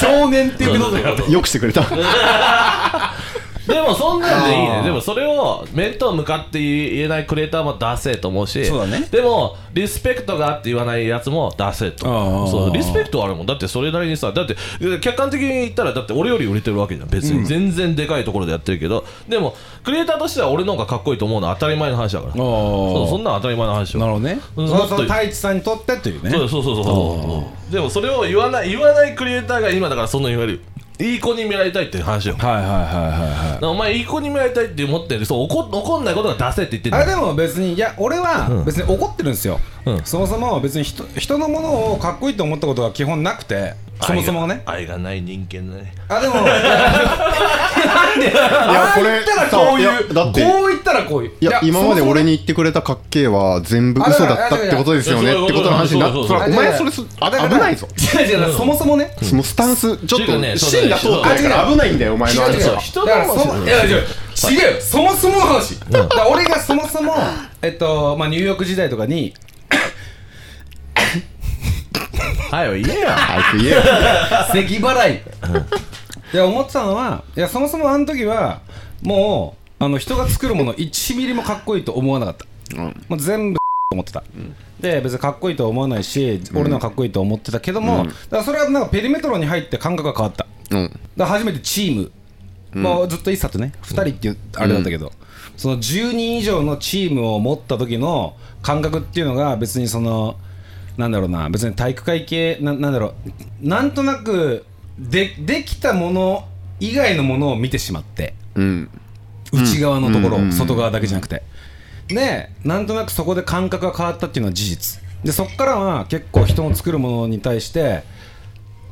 [0.00, 1.16] 少年っていうことだよ。
[1.28, 1.82] よくしてくれた
[3.72, 4.82] でもそんなんでいいね。
[4.84, 9.08] でもそれを面と向かって言えないクリエイターも出せと思うしそうだね。
[9.10, 12.46] でもリスペクトがあって言わないやつも出せと。
[12.46, 13.46] そうリスペクトはあるもん。
[13.46, 14.56] だってそれなりにさだって
[15.00, 17.44] 客観的に言ったらだって俺より売れてるわけじゃん別に。
[17.46, 22.32] 全然でかいところでやってるけど、でもクリエイターとしては俺の方がかっこいいと思うのは当たり前の話だから。
[22.34, 24.68] そうそんなん当たり前の話よなるほどね、うん。
[24.68, 26.30] そのそもっとの太一さんにとってというね。
[26.30, 27.72] そうそうそうそうそう。
[27.72, 30.60] でもそれを言わない言わないクリエイターが今だからそんな言われる
[31.00, 32.36] いい子に見られたいっていう話よ。
[32.36, 33.64] はいはいはいはいはい。
[33.64, 40.04] お前いい子に見られたいって思ってるそう怒怒んないことが出せって言ってんあれでも別にいや俺は別に怒ってるんですよ、うん。
[40.04, 44.62] そもそも別に人人のものをかっこいいと思ったことが基本なくてそもそもね。
[44.66, 45.94] 愛がない人間だね。
[46.08, 50.32] あでも なんでいやこれあらこういうこ
[50.68, 51.32] う言ったらこういう。
[51.40, 57.88] いや今まで俺にに言ってくれたかっけえは全部嘘だったってことですよねってことの話になそうそうそれお前それ危ないぞ。
[58.16, 59.14] 違う違うそもそもね。
[59.22, 61.70] そのスタンスちょっと芯が通ってないから。
[61.70, 62.78] 危ないんだよお前の話は。
[62.78, 64.80] 人のだ違う。
[64.80, 65.78] そもそもの話、
[66.30, 67.14] 俺がそもそも
[67.62, 69.34] えっとまあニューヨーク時代とかに
[72.50, 73.08] はい言えよ。
[73.10, 73.82] 早く言えよ。
[74.52, 75.22] 咳払い。
[76.32, 78.60] いや思ってたのはいやそもそもあの時は
[79.02, 82.76] もうあの人が作るもの1ミリもかっこいいと思わなかった、
[83.08, 83.58] もう全部
[83.92, 84.22] 思ってた、
[84.80, 90.44] で別にかっこいいとは思わないし、俺のはかっこいいと思ってたけども、だからそれはなんかペリメトロに入って感覚が変わった。
[90.44, 92.10] だかうんら初めてチー
[92.74, 95.12] ム、もうずっと一冊ね2人っていうあれだったけど、
[95.56, 100.36] その10人以上のチームを持った時の感覚っていうのが別にその
[100.96, 103.14] なんだろうな別に体育会系ななんだろ
[103.62, 104.64] うなんとなく
[104.98, 106.48] でできたもの
[106.80, 108.34] 以外のものを見てしまって。
[108.54, 108.90] うん
[109.54, 111.42] 内側のところ、うん外側だけじゃなくて。
[112.08, 115.02] でなんとなくそこで感覚が変わったっていうのは事実。
[115.22, 118.02] でそこからは結構人の作るものに対して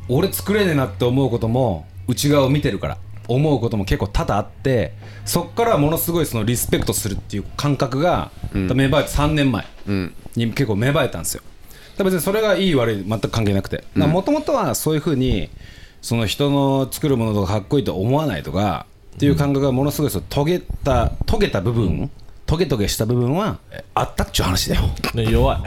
[0.09, 2.98] 俺作れねえなって思うことも内側を見てるから
[3.29, 4.94] 思うことも結構多々あって
[5.25, 10.14] そこからはものすごいそのリスペクトするっていう感覚が、芽生えて3年前うん。
[10.35, 11.42] に結構芽生えたんですよ。
[11.98, 13.85] 別にそれがいい悪い全く関係なくて。
[13.94, 15.51] もともとはそういうふうに
[16.01, 22.11] その人の作るものとかかっこいいと思わないとかっていう感覚がものすごいその遂げた遂げた部分、
[22.46, 24.83] トゲトゲした部分はえあったっちゅう話だよ。
[25.14, 25.59] ね弱い。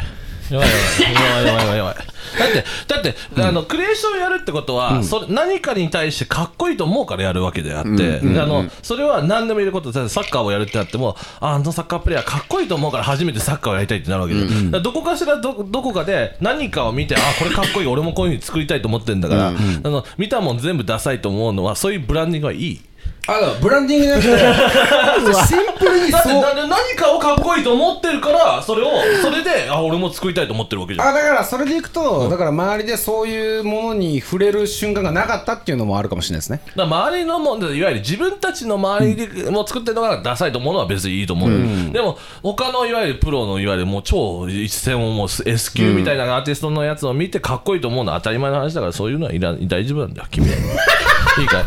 [0.48, 2.02] 弱い弱い弱い弱い弱いだ
[2.46, 19.52] ってだって、あのクリエーションやるってことは、それ何かに対してかっこいいと思うからやるわけであって、あのそれは何でもいいことサッカーをやるってなってもああのサッカープレーヤーかっこいいと思うから初めてサッカーをやりたいってなるわけで、どこかしらどどこかで何かを見てあこれかっこいい俺もこういうふうに作りたいと思ってるんだから、あ
[19.90, 22.82] の見たもん全部ダサいと思うのはそういうブランディングはいい。
[23.28, 28.90] あだからブランディングじゃなくて シンプルにだってそうな何かをかっこいいと思ってるからそれを
[29.22, 31.08] それであ俺も作りたいと思ってるわけじゃん。
[31.08, 36.62] あだからそれでいくと、だから周りでそういうものに触れる瞬間がなかったっていうのもあるかもしれないですね。
[36.76, 41.52] だから周りのもんいわゆる自分たちの周りでもう作ってるのがダサいと思うのは別にいいと思う。
[41.52, 41.58] よ、
[41.92, 50.56] でも他のいわゆるプロのいわゆるもう超一線をもう S 級みたいなアーティストのやつを見てかっこいいと思うのは当たり前の話だからそういうのはいらん大丈夫なんだよ君は
[51.41, 51.65] いいかい、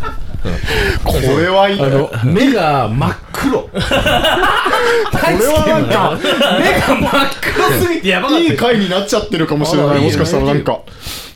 [1.04, 1.90] これはいいこれ
[2.24, 3.62] 目が真っ黒。
[3.62, 6.18] これはなんか
[6.58, 10.00] 目が真っ黒すぎてやばかったいい回になっちゃってるかもしれない。
[10.02, 10.80] もしかしたらなんか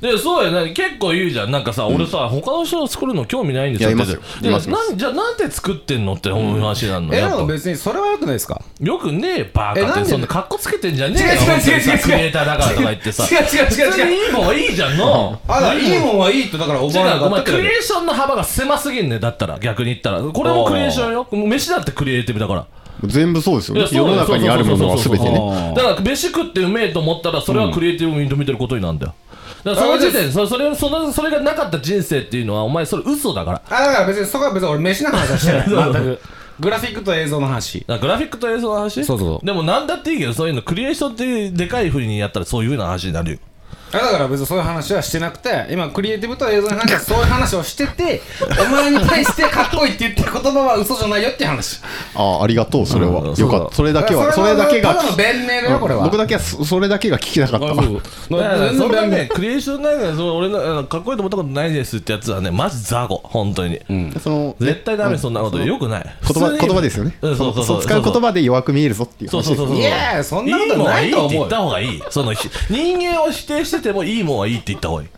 [0.02, 0.72] でそうやね。
[0.72, 1.52] 結構言うじゃん。
[1.52, 3.90] なんかさ、俺さ他の人の作るの興味ないんですよ。
[3.90, 4.20] いやいますよ。
[4.20, 4.88] っていますいます。
[4.88, 7.38] なんじゃあなんで作ってんのって思う話なんの、えでやっぱ。
[7.38, 8.60] も別にそれはよくないですか？
[8.80, 9.94] よくねえバーえなんで？
[9.94, 11.28] カってそんな格好つけてんじゃねえよ。
[11.30, 11.92] 違う違う違う違う。
[11.92, 13.24] 本当にさクリエイターだからとか言ってさ。
[13.24, 13.90] 違う違う違う違う。
[13.90, 15.40] 普通にいいもんはいいじゃんの。
[15.46, 19.60] あいいもんはいいってだからお違前らうお前クリエーションの幅が狭すぎんねだったら。
[19.60, 20.20] 逆に言ったら。
[20.20, 21.28] これもクリエーションよ。
[21.30, 22.66] 飯だってクリエイティブだから。
[23.04, 23.80] 全部そうですよね。
[23.80, 25.56] いやそう世の中にあるものは全てそうそうそうそう。
[25.68, 29.14] ねだから飯食ってうめえと思ったらそれはクリエイティブを認めてることになるんだよ
[29.64, 33.62] だからその時点そそれそのそれがなかった人生っていうのはお前それ嘘だから。
[33.70, 35.68] あだから別にそこは別に俺飯の話はしてない。
[35.92, 36.20] 全く
[36.60, 37.80] グラフィックと映像の話。
[37.80, 39.04] だからグラフィックと映像の話？
[39.04, 39.46] そうそうそう。
[39.46, 43.38] でもなんだっていいけどそういうのクリエーションってでかいふうにやったらそういうような話になるよ
[43.92, 48.22] だから別にそういう話はしてなくて今クリエイティブと映像に関してはそういう話をしてて
[48.66, 51.80] お前に対してかっこいいって言ってる言葉は嘘じゃないよっていう話。
[52.14, 53.20] ああありがとうそれは。
[53.22, 53.34] うん。
[53.34, 53.74] よかった。
[53.74, 56.04] それだけはそれだけがただの弁明だよこれは。
[56.04, 57.66] 僕だけはそそれだけが聞きたかった。
[57.66, 57.84] だか
[58.28, 63.80] らそれはね、クリエーションなんかその俺のかっこいいと思ったことないですってやつはね、マジ雑魚、本当に。
[64.22, 65.58] その絶対ダメ、そんなこと。
[65.58, 66.16] よくない。
[66.32, 67.16] 言葉言葉ですよね。
[67.20, 67.82] うん、そうそうそう。
[67.82, 69.76] 使う言葉で弱く見えるぞっていう話そうそうそうそう。
[69.78, 72.02] いやそんなことないと思うよ言った方がいい。
[72.10, 75.08] そのひ人間を否定しててもいいもんはいいって言った方がいい。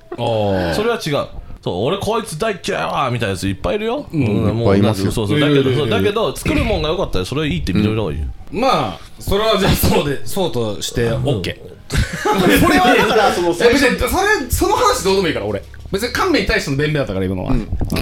[0.74, 1.28] それは違う。
[1.62, 4.06] そう俺こいつ大っ嫌いわみたいなやついっぱいいるよ。
[4.12, 4.20] うん。
[4.20, 5.10] いっぱいいますよ。
[5.10, 5.40] そうそう。
[5.40, 8.26] だけど、そうだけど作るもんが良かったらそれはいいって認めた方がいいよ。
[8.50, 11.58] まあそれはじゃあそうでそうとして OK
[11.90, 15.62] それはだからそのえ別にそれその話どうでもいいから俺。
[15.92, 17.54] 別に勘弁に対しての弁明だったから今のは、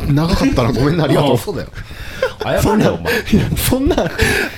[0.08, 1.38] 長かったなごめんなありがとう。
[1.38, 1.68] そうだよ。
[2.42, 3.12] 謝れよお前。
[3.56, 4.10] そんな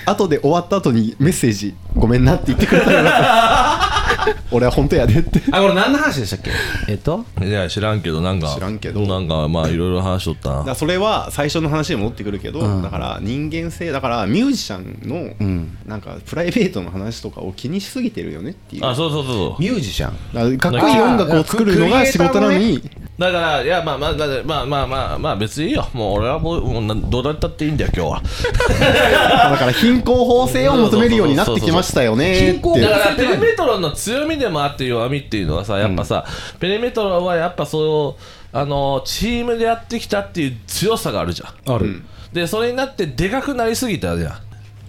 [0.06, 4.03] 後で終わった後にメッセージごめんなって言ってくれたら
[4.50, 5.40] 俺は本当やでって。
[5.50, 6.50] あこれ何の話でしたっけ？
[6.88, 7.24] えっと？
[7.42, 9.00] いや知らんけどなんか知らんけど。
[9.06, 10.56] なんかまあいろいろ話しとったな。
[10.58, 18.86] だからそれは最初の話に戻ってくるけど、だから人間性だからミュージシャンのなんかプライベートの話とかを気にしすぎてるよねっていう。
[18.86, 19.62] あそうそうそうそう。
[19.62, 20.12] ミュージシャン。
[20.32, 22.82] だからかっこいい音楽を作るのが仕事なのに
[23.16, 25.86] だからいやまあまあだまあまあまあまあ別にいいよ。
[25.92, 28.22] もう俺はもうもうなどうだったっていいんだよ今日は。
[29.52, 36.24] だから貧困法制を求めるようになってきましたよね だからペリメトロンの強みでもあって弱みっていうのはさやっぱさ、
[36.58, 41.74] ペリメトロンはやっぱそうあのチームでやってきたっていう強さがあるじゃん。
[41.74, 44.32] ある、でそれになってでかくなりすぎたじゃん。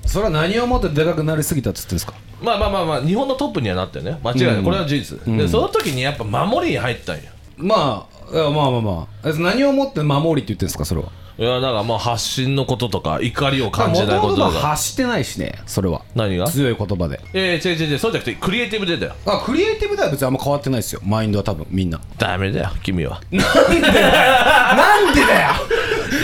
[0.06, 2.14] それは何をもってでかくなりすぎたっつってんですか？
[2.42, 4.18] まあまあまあまあ日本のトップにはなったよね。
[4.24, 7.24] 間違いない、これは事実、でその時にやっぱ守りに入ったんよ。
[7.58, 9.30] まあいやまあまあまあ。
[9.30, 11.10] え何をもって守りって言ってんですかそれは？
[11.38, 14.52] いやだからもう発信のこととか怒りを感じないこととか。
[14.52, 16.02] 発してないしねそれは。
[16.16, 16.48] 何が？
[16.48, 17.20] 強い言葉で。
[17.34, 19.16] ええ違う違う違うそうじゃなくてクリエイティブでだよ。
[19.26, 21.02] あクリエイティブでは別にあんま変わってないですよ。
[21.04, 22.00] マインドは多分みんな。
[22.18, 23.22] ダメだよ君は。
[23.32, 25.50] なんでだよ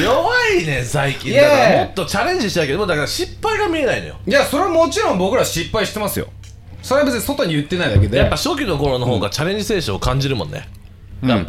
[0.03, 1.31] 弱いね最近。
[1.31, 1.49] いやいや。
[1.51, 4.15] だからもっとチャレンジしたいけどだから失敗が見えないのよ。
[4.25, 6.27] いやそれはもちろん僕ら失敗してますよ。
[6.81, 8.17] それは別に外に言ってないだけで。
[8.17, 10.80] やっぱ初期の頃の方がチャレンジ精神を感じるもんね、うん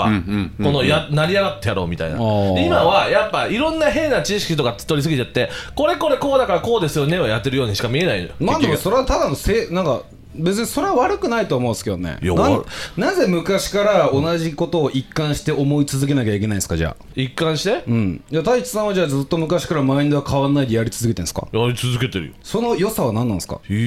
[0.06, 8.34] うんうんこのや成り上がってやろうみたいな、今はやっぱいろんな変な知識とか取りすぎちゃってこれこれこうだからこうですよねをやってるようにしか見えないのよ。
[8.38, 10.02] まあでそれはただのせいなんか
[10.34, 12.12] 別にそれは悪くないと思うんですけどね。
[12.12, 12.66] ないや悪
[12.96, 17.04] なぜ昔から同じことを一貫して思い続けなきゃいけないんですかじゃあ？
[17.14, 18.24] 一貫して、うん。
[18.30, 21.46] いや太一さんはじゃあずっと昔からマインドは変わんないでやり続けてるんですか？
[21.52, 22.32] やり続けてるよ。
[22.42, 23.60] その良さは何なんですか？
[23.68, 23.78] いや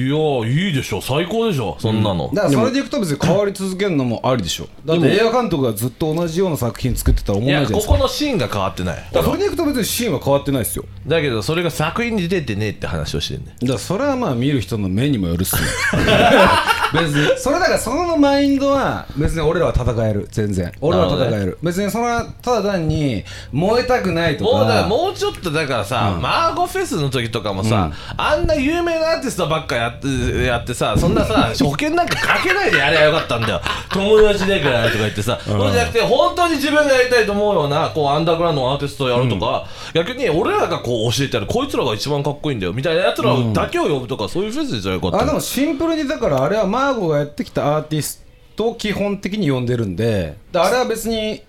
[0.46, 1.00] いいでしょ。
[1.00, 1.76] 最高でしょ。
[1.80, 4.68] そんなの、だからそれでいくと別に変わり続けるのもありでしょ。
[4.84, 7.92] だって映画監督がずっと同じような作品作ってたら思わないじゃないですか。
[7.92, 8.96] ここのシーンが変わってない。
[8.96, 10.84] だからそれでいくと別にシーンは変わってないですよ。
[11.06, 15.62] だけどそれが作品に出てねえって話をしてんねだからそれはまあ見る人の目にもよるっすね
[16.92, 17.38] 別に。
[17.38, 20.28] それだからそのマインドは別に俺らは戦える。
[20.30, 20.72] 全然。
[20.80, 21.58] 俺は戦える。
[21.62, 24.50] 別にそれはただ単に燃えたくないとか。
[24.58, 33.60] もうだからもうちょっとだからさ、マーゴフェスの時とかもさ、あんな有名なアーティストばっかやってやってさそんなさ 保険なんかかけないでやればよかったんだよ。
[33.90, 41.46] 友達だからとか言ってさ、そうじゃなくて本当に自分がやりたいと思うようなこうアンダーグラウンドのアーティストをやるとか、逆に俺らがこう教えてやる。
[41.46, 42.72] こいつらが一番かっこいいんだよ。
[42.72, 45.20] みたいなやつらだけを呼ぶとか、そういうフェスでじゃよかった。
[45.20, 48.24] あでもシンプルにだからあれはマーゴがやってきたアーティス
[48.56, 51.42] トを基本的に呼んでるんでだあれは別に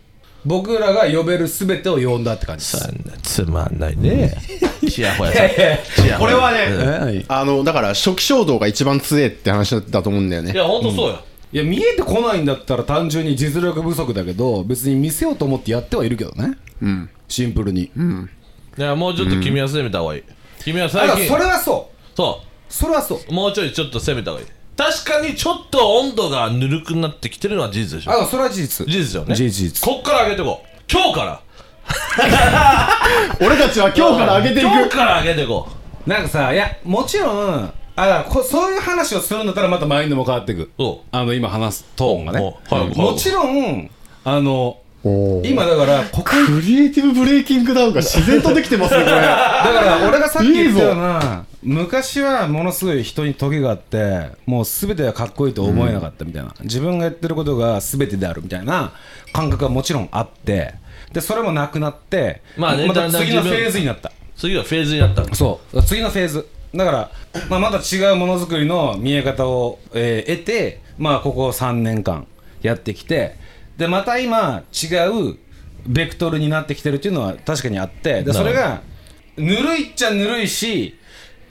[0.45, 2.85] 僕らが呼べる全てを呼んだって感じです。
[2.85, 4.33] そんなつまんないね。
[4.89, 10.53] チヤホヤさいやいやチヤホヤこれはねあのだから初期衝動が一番強えって話だと思うんだよね。
[10.53, 11.19] いや本当そうよ、
[11.51, 16.57] や見えてこないんだったら単純に実力不足だけど別に見せようと思ってやってはいるけどね。
[16.81, 17.09] うん。
[17.27, 17.91] シンプルに、
[18.77, 20.23] いやもうちょっと君は攻めた方がいい、
[20.63, 22.15] 君はだから最近それはそう。
[22.15, 22.73] そう。
[22.73, 23.33] それはそう。
[23.33, 28.11] もうちょいちょっと攻めた方がいい確かにちょっと温度がぬるくなってきてるのは事実でしょ。
[28.11, 28.87] あそれは事実。
[28.87, 29.35] 事実よね。
[29.35, 29.83] 事実。
[29.83, 30.67] こっから上げてこう。
[30.91, 31.41] 今日から。
[33.41, 35.67] 俺たちは今日から上げてい今日くから上げてこ
[36.05, 40.69] なんかさいやもちろんあこそういう話をするんだったらまたマインドも変わっていく
[41.11, 42.39] あの今話すトーンがね。
[42.39, 42.97] おはいはい。
[42.97, 43.89] もちろん
[44.23, 46.23] あの今だからここ。
[46.23, 49.15] クリエイティブブレイキングダウンが自然とできてますねこれ。
[49.15, 58.93] だから俺がさっき言ったよういな昔はものすごい人にトゲがあってもう全てはかっこいいと思えなかったみたいな、自分がやってることが全てであるみたいな
[59.33, 60.73] 感覚がもちろんあって。
[61.13, 64.11] でそれもなくなってまあねた次のフェーズになった。
[64.35, 65.23] 次はフェーズになった。
[65.23, 65.83] のそう。
[65.83, 66.47] 次のフェーズ。
[66.75, 67.11] だから、
[67.49, 72.27] まあ、また違うものづくりの見え方を、えー得て、まあ、ここ3年間
[72.61, 73.35] やってきて
[73.77, 74.95] でまた今違
[75.31, 75.37] う
[75.85, 78.81] ベクトルになってきてるっていうのは確かにあってでそれが
[79.37, 80.97] ぬるいっちゃぬるいし、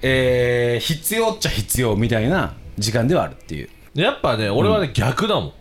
[0.03, 3.69] えー必要っちゃ必要みたいな時間ではあるっていう。
[3.95, 5.53] やっぱね俺はね、逆だもん。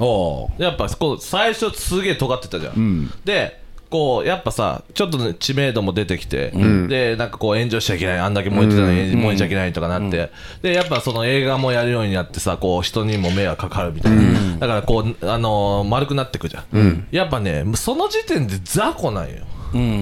[0.00, 6.50] おやっぱこう最初すげえ尖ってたじゃん、でこうやっぱさちょっとね知名度も出てきて、
[6.88, 10.30] でなんかこう炎上しちゃいけないあんだけ燃えてたのに燃えちゃいけないとかなって、
[10.62, 19.44] でやっぱその映画もやるようになってさこう人にも迷惑かかるみたいな、だからこう、あのー丸くなってくじゃん、やっぱねその時点で雑魚なんよ、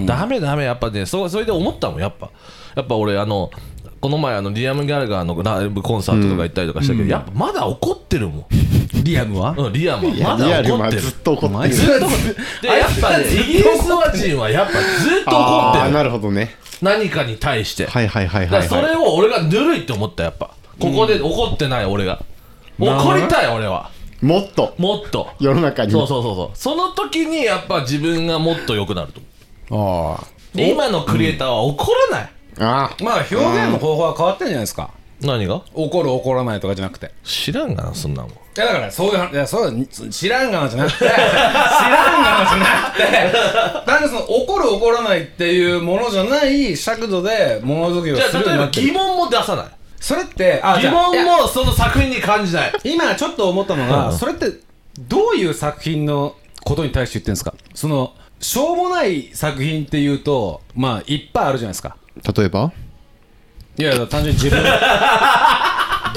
[0.05, 2.29] ダメダメやっぱねそそれで思ったもんやっぱ。
[2.75, 3.49] やっぱ俺あの
[3.99, 8.45] この前あのリアム・ギャルガーのライブコンサートとか行ったりとかしたけど、やっぱまだ怒ってるもん、
[9.07, 9.55] リアムは？
[9.57, 10.37] うん、リアムは。
[10.37, 11.01] まだ怒ってる。
[11.01, 11.73] ずっと怒ってる。
[11.73, 12.35] ずっと怒ってる。
[12.61, 15.33] でやっぱねイギリス人はやっぱずっと怒ってる。
[15.33, 16.55] ああなるほどね。
[16.81, 20.51] 何かに対して、はいはいはいはいだからそれを俺がぬるいって思ったやっぱ。
[20.79, 22.23] ここで怒ってない俺が、
[22.77, 23.89] 怒りたい俺は。
[24.21, 24.75] もっと。
[24.77, 25.29] もっと。
[25.39, 25.91] 世の中に。
[25.91, 26.57] そうそうそうそう。
[26.57, 29.21] その時にやっぱ自分がもっと良くなると。
[29.69, 35.63] 思ああうで今のクリエイターは怒らない、あまあ表現の方法は変わってんじゃないですか何が？
[35.73, 37.11] 怒る怒らないとかじゃなくて。
[37.23, 38.31] 知らんがなそんなもん。
[38.31, 40.97] いやだからそういう話いやそう知らんがなじゃなくて。
[40.97, 41.23] 知らんが
[42.43, 43.85] なじゃなくて。
[43.85, 49.65] 単にその怒る怒らないっていうものじゃない尺度で物作りをじゃするよあ例えばうになってる疑問も出さない。
[49.99, 52.73] それってあ疑じゃあいや問もその作品に感じない。
[52.83, 54.17] 今ちょっと思ったのが、うん。
[54.17, 54.51] それって
[54.99, 57.53] どういう作品のことに対して言ってるんですか？
[57.73, 61.97] そのしょうもない作品っていうとまあいっぱいあるじゃないですか。
[62.35, 62.71] 例えば？
[63.77, 64.63] いやいや単純に自分。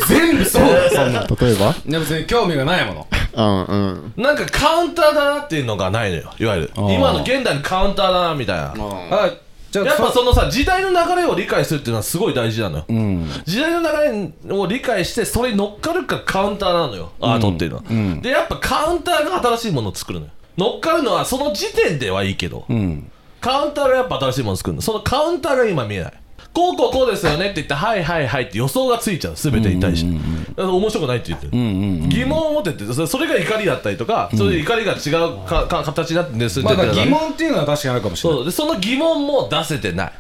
[0.09, 0.63] 全部そう。
[0.63, 1.21] だよそんな。
[1.21, 1.75] 例えば？
[1.87, 3.07] いや別に興味がないもの。
[3.33, 4.23] うんうん。
[4.23, 6.33] なんかカウンターだなっていうのがないのよ。
[6.39, 6.71] いわゆる。
[6.75, 6.95] あー。
[6.95, 8.73] 今の現代のカウンターだなみたいな。
[8.77, 9.31] あ
[9.71, 13.29] じゃあやっぱそのさ時代の流れを理解するっていうのはすごい大事なのよ、うん。
[13.45, 17.13] 時代の流れを理解してそれに乗っかるかカウンターなのよ。
[17.21, 18.21] アートっていうのは、ん。
[18.21, 20.33] でやっぱカウンターが新しいものを作るのよ。
[20.59, 23.11] 乗っかるのはその時点ではいいけど、うん。
[23.41, 24.83] カウンターがやっぱ新しいものを作るの。
[24.83, 26.20] そのカウンターが今見えない
[26.53, 38.39] こうこうこうですよねって言ってはいはいはいって予想がついちゃう全てに対して、だから面白くないって言ってる、うんうん疑問を持ってってそれが怒りだったりとか、それで怒りが違うかか形になってんですって疑問っていうのは確かにあるかもしれない。
[38.39, 38.45] そう。
[38.47, 40.13] でその疑問も出せてない、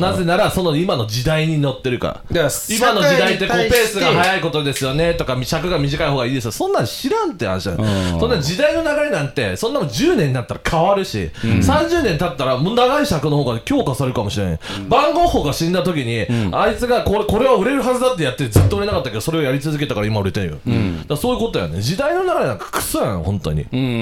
[0.00, 2.50] なぜならその今の時代に乗ってるから。
[2.68, 6.52] 今の時代ってこうペースが速いことですよねとか尺が短い方がいいですよ。
[6.52, 8.20] そんなん知らんって話だようん。
[8.20, 21.80] そんな時代の流れなんてそんなもん10年になったら変わるし、30年経ったらもう長い尺の方が強化されるかもしれない、番号法が死んだ時に、あいつがこれこれは売れるはずだってやってずっと売れなかったけどそれをやり続けたから今売れてるよ、だからそういうことやね。
[21.80, 23.96] 時代の流れなんかクソやん本当に、うんうんうんう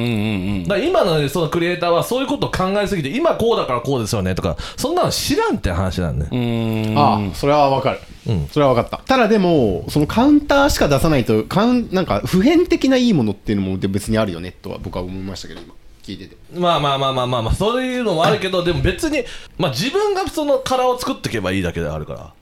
[0.60, 0.68] ん。
[0.68, 6.98] だ今の、ね、そのクリエイターはそういうことを考えすぎて今こうだからこうですよねとかそんなの知らんって話なんね、うん。
[6.98, 8.00] ああそれはわかる。
[8.28, 8.48] うん。
[8.48, 9.04] それは分かった。
[9.06, 14.78] ただでもそのカウンターしか出さないとカウンなんか普遍的ないいものっていうのも別にあるよねとは。
[14.82, 16.36] 僕は思いましたけど今聞いてて。
[16.54, 19.24] まあまあまあまあまあまあそういうのもあるけど でも別に、
[19.56, 22.34] まあ、自分がその殻を作っていけばいいだけであるか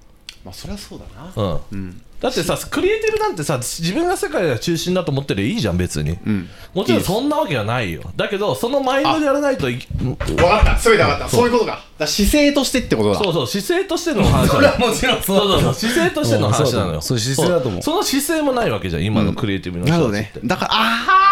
[0.45, 1.33] まあそりゃそうだな。
[1.37, 2.03] らうん、うん。
[2.21, 6.49] だってさクリエイティブなんてさ自分が世界が中心だと思ってるよいいじゃん別に、うん。
[6.75, 8.03] もちろんそんなわけはないよ。
[8.17, 10.79] だけどそのマインドでやらないとい分かった。
[10.79, 11.29] それで分かった。
[11.29, 11.83] そういうことか。
[11.99, 13.19] だ姿勢としてってことだ。
[13.19, 17.01] そうそう姿勢としての話それはもちろんそうそうそう姿勢としての話なのよ。
[17.01, 20.49] そう姿勢だと思うその姿勢もないわけじゃん今のクリエイティブのなるほど人たちって、ね。
[20.49, 21.30] だからあ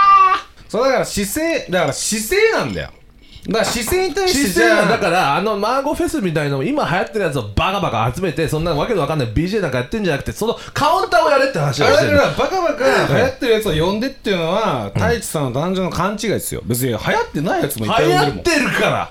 [0.68, 2.90] そうだから姿勢だから姿勢なんだよ。
[3.46, 12.18] だから姿勢に対してじゃあだからあのマーゴフェスみたいなの今流行ってるやつをバカバカ集めてそんなわけのわかんない BJ なんかやってんじゃなくてそのカウンターをやれって話をしてる。
[12.18, 16.61] だからバカバカ流行ってるやつを呼んでっていうのは太一さんの単純な勘違いですよ。
[16.66, 18.44] 別に流行ってないやつもいっぱい流呼んでるもん。
[18.44, 19.11] 行ってるから。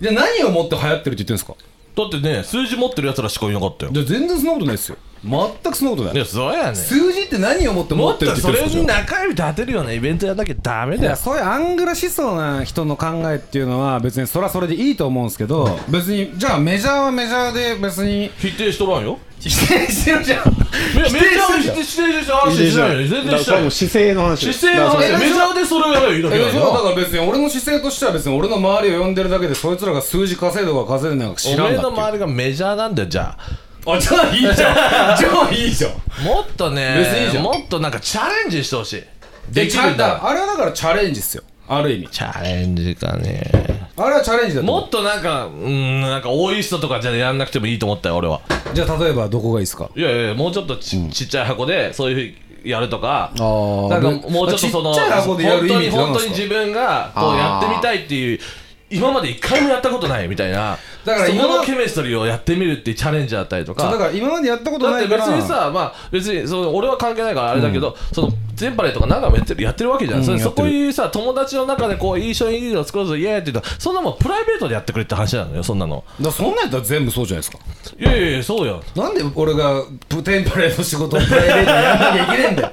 [0.00, 1.54] じゃあ何をもって流行ってるって言ってるんですか？
[1.96, 3.92] だってね数字持ってるやつらしかいなかったよ。
[3.92, 4.96] じゃあ全然そんなことないですよ。
[5.24, 6.14] 全くそんなことない。
[6.14, 11.10] いやそうやね数字って何をもって持ってるもっとって言ってるんですかそれに中指立てるようなイベントやんなきゃダメいだよ。
[11.10, 23.08] やそういうアングラ思想な人の考えっていうのは別にそれはそれでいいと思うんですけど別にじゃあメジャーはメジャーで別に否定しとらんよ否定してるじゃんいやメジャーは否定してる話してないよ。
[23.08, 23.64] 全然してない。
[23.64, 24.52] よ姿勢の話。
[24.52, 24.96] 姿勢の話。
[25.20, 31.92] メジャーでそれをやればいいだけえだよだから別に俺の姿勢としては別に俺の周りを呼んでるだけでそいつらが数字稼いどか稼いでなんか知らんだっていう。
[31.92, 33.36] 周りがメジャーなんだよじゃ
[33.86, 33.92] あ。
[33.92, 34.54] あじゃあいいじゃん。
[34.56, 35.92] じゃあいいじゃん。
[36.24, 37.44] もっとね別にいいじゃん。
[37.44, 39.04] もっとなんかチャレンジしてほしい。
[39.52, 42.08] でできるんだあれはだからチャレンジっすよある意味。
[42.08, 43.50] チャレンジかね。
[43.98, 48.40] あれはチャレンジだと思もっとなんかうんなんか多い人とかじゃやんなくてもいいと思ったよ俺は。
[48.72, 49.90] うじゃあ例えばどこがいいですか？
[49.96, 53.88] いやいやもうちょっとち,、ちっちゃい箱でそういうふうやるとかあー。
[53.88, 58.38] なんかもうちょっとそのちっちゃい箱でやる意味本当にって何ですか本当に自分がこうやってみたいっていう
[58.88, 63.82] 今まで一回もやったことないみたいなそだから今のケミストリーをやってみるっていうチャレンジだったりとか。
[63.82, 70.44] そうだから今までやったことだって別ないからにさ、まあ、別にその俺は関係ないからあれだけど、その全パレとか何回もやってるやってるわけじゃん、うんやってる。
[70.44, 76.04] そこいうさ友達の中でこういい商品いいの作ろうぞイエーイって言ったらそんなもんプライベートでやってくれって話なのよそんなの。
[76.20, 77.58] だそんなんやったら全部そうじゃないですか。
[77.98, 82.70] いやいやいやそうよなんで俺がプテンパレーの仕事をプライベートでやんなきゃいけねえんだよ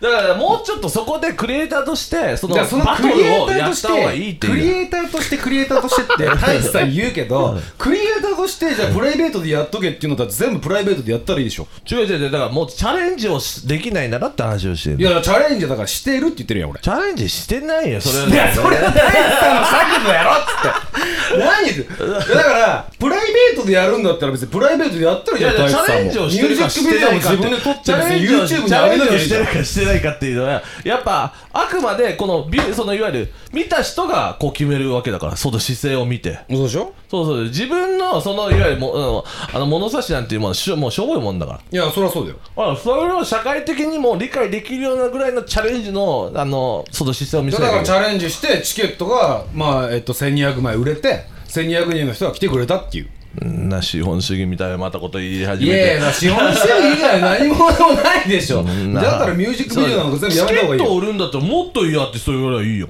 [0.00, 4.76] だからもうちょっとそこでクリエイターとしてそのバトルクリエイタをやっーとした方がいいっててクリいう。
[4.76, 11.66] エイターとしてクリエイターとしてって 太一さん言うけどクリエイターとしてじゃあプライベートでやっとけっていうのだって全部プライベートでやったらいいでしょ。
[11.90, 14.96] 違う違う違うだからもうチャレンジをしできないならって話をしてる。
[14.98, 16.80] いやチャレンジだからしてるって言ってるやん俺。
[16.80, 18.28] チャレンジしてないよそれは。
[18.28, 19.02] いやそれは太一
[19.38, 20.90] さんの策でやろっつって。
[21.38, 22.36] 何？
[22.36, 25.96] だからプライベートでやるんだったら別にプライベートでやったらいいじゃんいやいやチ太一さん。
[25.96, 36.38] もャレンジをしてるかしてミュージックビデオも自分で撮ってチャレンジを YouTube にチャレンジをして上げなきゃいないかっていうのはやっぱあくまでこのビそのいわゆる見た人がこう決めるわけだからその姿勢を見て。
[36.50, 36.92] そうでしょ？
[37.10, 37.44] そうそう。
[37.44, 41.60] 自分のそのいわゆるもうんあの物差しなんていうものはしょもうしょぼいもんだから。
[41.70, 42.38] いやそりゃそうだよ。
[42.56, 53.04] あそれを社会的にも理解できるようなぐらいのチャレンジのあのその姿勢を見せだからチャレンジしてチケットがまあえっと1200枚売れて1200人の人が来てくれたっていう。
[53.04, 55.80] うんな資本主義みたいなまたこと言い始いめて。
[55.86, 58.64] やいや資本主義以外何もないでしょ。
[58.64, 58.70] だ
[59.16, 60.84] ったらミュージックビデオなんか全部やめた方がいいよ。
[60.84, 62.88] チケット売るんだったらもっといいアーティスト言わればいいよ。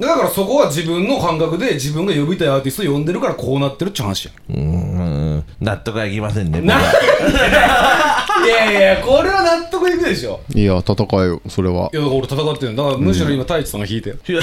[0.00, 5.44] だからそこは自分の感覚で自分が呼びたいアーティスト呼んでるからこうなってるって話やうん。
[5.60, 6.74] 納得はいきませんねな
[8.44, 10.40] いやいやこれは納得いくでしょ。
[10.54, 11.88] いや戦えよそれは。
[11.92, 14.16] いやだから俺戦ってるだからむしろ今太一さんが引いてよ。
[14.28, 14.40] いや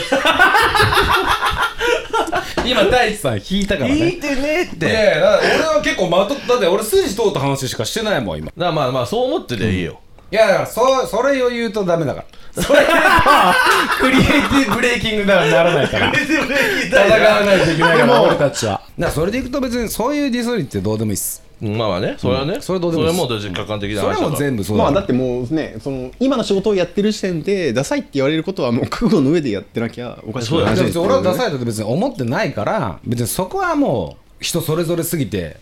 [2.66, 3.96] 今太一さん引いたからね。
[3.96, 4.86] 聞いてねえって。
[4.86, 8.48] いやいや俺は結構まとだって俺筋通った話しかしてないもん今。
[8.48, 10.00] だからまあまあそう思ってりゃいいよ、
[10.32, 12.26] いやだからそそれを言うとダメだから。
[12.62, 16.14] それ言うとクリエイティブブレイキングだからならないから。
[16.14, 18.22] 戦わないといけないから。
[18.22, 18.74] 俺たちは。
[18.74, 23.10] だからそれでいくと別にそういうディスりってどうでもいいっすまあまあねそれはね、うんそれどうでもいい。
[23.10, 24.84] それはもう客観的なそれはも全部そうだ。
[24.84, 30.76] まあだってもうねその今の仕事をやってる時点でダサいって言われることはもう覚悟の上でやってなきゃおかしくない。
[30.78, 31.00] そうだね。
[31.00, 35.58] 俺はダサいいとって別に思ってないから別にそこはもう人それぞれすぎて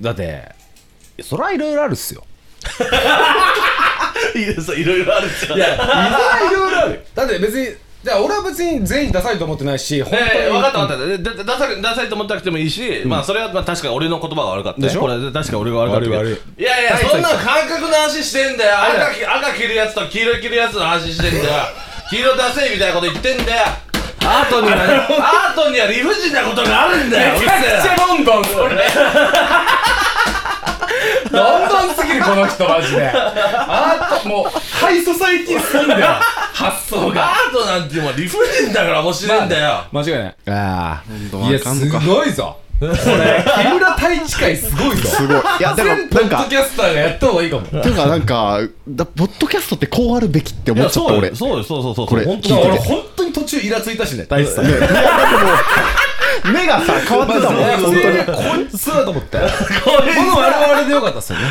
[0.00, 0.54] だって
[1.20, 2.24] それはいろいろあるっすよ。
[4.34, 5.58] いろいろあるじゃん。
[5.58, 7.04] いやいろいろある。
[7.14, 11.44] だって別にじゃあ俺は別に全員ダサいと思ってないし本当に、えー、分かった分かった。
[11.44, 14.86] ダサいダサいと思ってなくてもいいし、まあそれはまあ確かに俺の言葉が悪かったね。
[14.88, 15.00] でしょ？
[15.02, 16.16] これ確かに俺が悪かったけど。
[16.18, 18.74] 悪いやいやはいそんな感覚の話してんだよ。
[18.76, 21.64] はい赤き赤着るやつと黄色着るやつの話してんだよ。
[22.10, 23.66] 黄色ダセいみたいなこと言ってんだよ。
[24.22, 24.82] アートにはね
[25.20, 28.76] アートには理不尽なことがあるんだよめちゃくちゃロンドンそれ
[31.30, 33.08] ロンドンすぎるこの人マジで。
[33.08, 36.06] あーもうハイソサイティすぎんだよ。
[36.52, 37.30] 発想が。
[37.30, 39.84] アートなんてもう理不尽だから面白いんだよ。
[39.92, 40.36] 間違いない。
[40.46, 42.56] あ当いやすごいぞ。
[42.80, 45.08] これ木村太一会すごいぞ。
[45.08, 45.36] すごい。
[45.36, 47.66] いやでも全ポッドキャスターがやった方がいいかも。
[47.66, 51.34] ていうかなんかだポッドキャストってこうあるべきって思っちゃった俺。
[51.34, 54.64] そうよそうそうそうこれ本当に本当に途中イラついたしね太一さん。
[54.64, 55.04] ねいやだってもう
[56.52, 57.64] 目がさ変わってたもん。
[57.64, 59.38] 本当にこいつだと思って。
[59.84, 61.44] このあれはあれでよかったっすよね。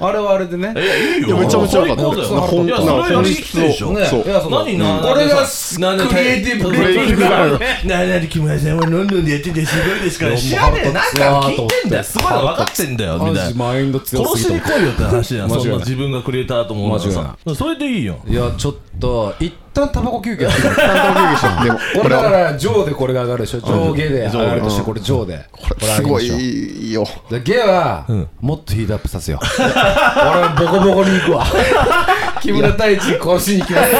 [0.00, 0.72] あれはあれでね。
[0.74, 1.28] いやいいよ。
[1.28, 2.02] いやめちゃめちゃ良かった。
[2.02, 2.76] そうだよ。
[2.76, 3.92] かそれやりきってるでしょ。
[3.92, 4.24] ねそう。
[4.26, 4.50] いやそう。
[4.50, 5.46] だ何なこれが
[5.78, 20.48] なんでクリエイティブブレイキングブレイキングだよなになに木村さんはロンドンでやっててすごいですから知らねえなんか聞いてんだよすごいの分かってんだよみたいなマインド強殺しすぎたに来いよって話やん間違いないそんな自分がクリエイターと思うの間違いさそれでいいよいやちょっと一旦タバコ休憩。
[20.48, 23.60] したでもこれだから上でこれが上がるでしょ。
[23.60, 25.44] 上下で上がるとしてこれ上で。
[25.52, 27.04] これすごいよ。
[27.30, 28.06] でゲは、
[28.40, 29.46] もっとヒートアップさせよう。
[29.60, 31.46] 俺ボコボコに行くわ。
[32.40, 33.92] 木村太一殺しに行きます。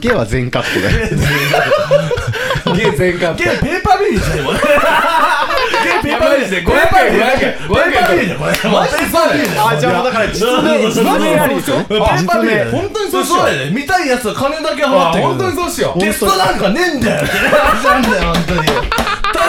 [0.00, 0.88] ゲは全カットで。
[2.90, 3.42] ゲ全カット。
[3.42, 4.71] ゲペーパービリーじゃん今ゲペー
[6.60, 7.56] パービリーで500円。
[7.68, 8.26] 500円500円。
[8.26, 9.04] じゃんこれマジで。
[9.08, 13.36] そうだよあじゃあもうだから実名実名ありですよペーパービリー本当にそうしよ
[13.70, 13.72] う。
[13.72, 16.00] 見たいやつは金だけ払って本当にそうしよう。
[16.00, 18.68] テストなんかねえんだよなんだよ本当に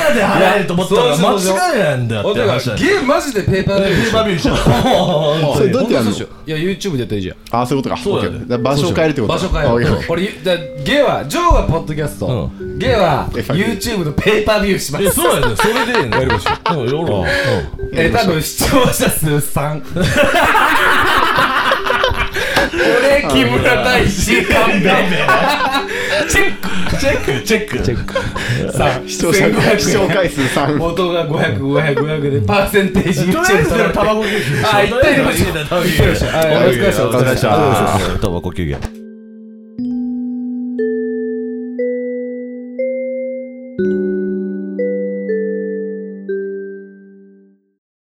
[0.04, 2.78] ただで払えると思ったら間違いなんだよって話だよ。
[2.78, 4.58] ゲマジでペーパーペーパービリーじゃん。
[5.56, 6.12] それどうやってやるの？
[6.12, 6.18] い
[6.52, 7.62] や YouTube でやったらいいじゃん。
[7.62, 8.02] あそういうことか。
[8.60, 9.34] 場所を変えるってこと。
[9.34, 15.06] 場所変えるこれだゲはジョーはポッドキャスト、ゲーパービュー YouTube のペーパービューします。
[15.06, 15.56] えそうやね。
[15.56, 16.86] それでやりましょううん。
[16.86, 17.28] やろう
[17.94, 19.82] え多分視聴者数3
[22.74, 24.94] 俺木村太一勘弁
[27.04, 27.80] チェックチェック。
[27.84, 28.72] チェック。
[28.72, 37.08] さあ視聴者1500視聴回数3元が500、500、500でパーセンテージとりあえずタバコ休憩あ、行ったりましたお疲れ様でした。
[37.08, 39.03] お疲れ様でしたタバコ休憩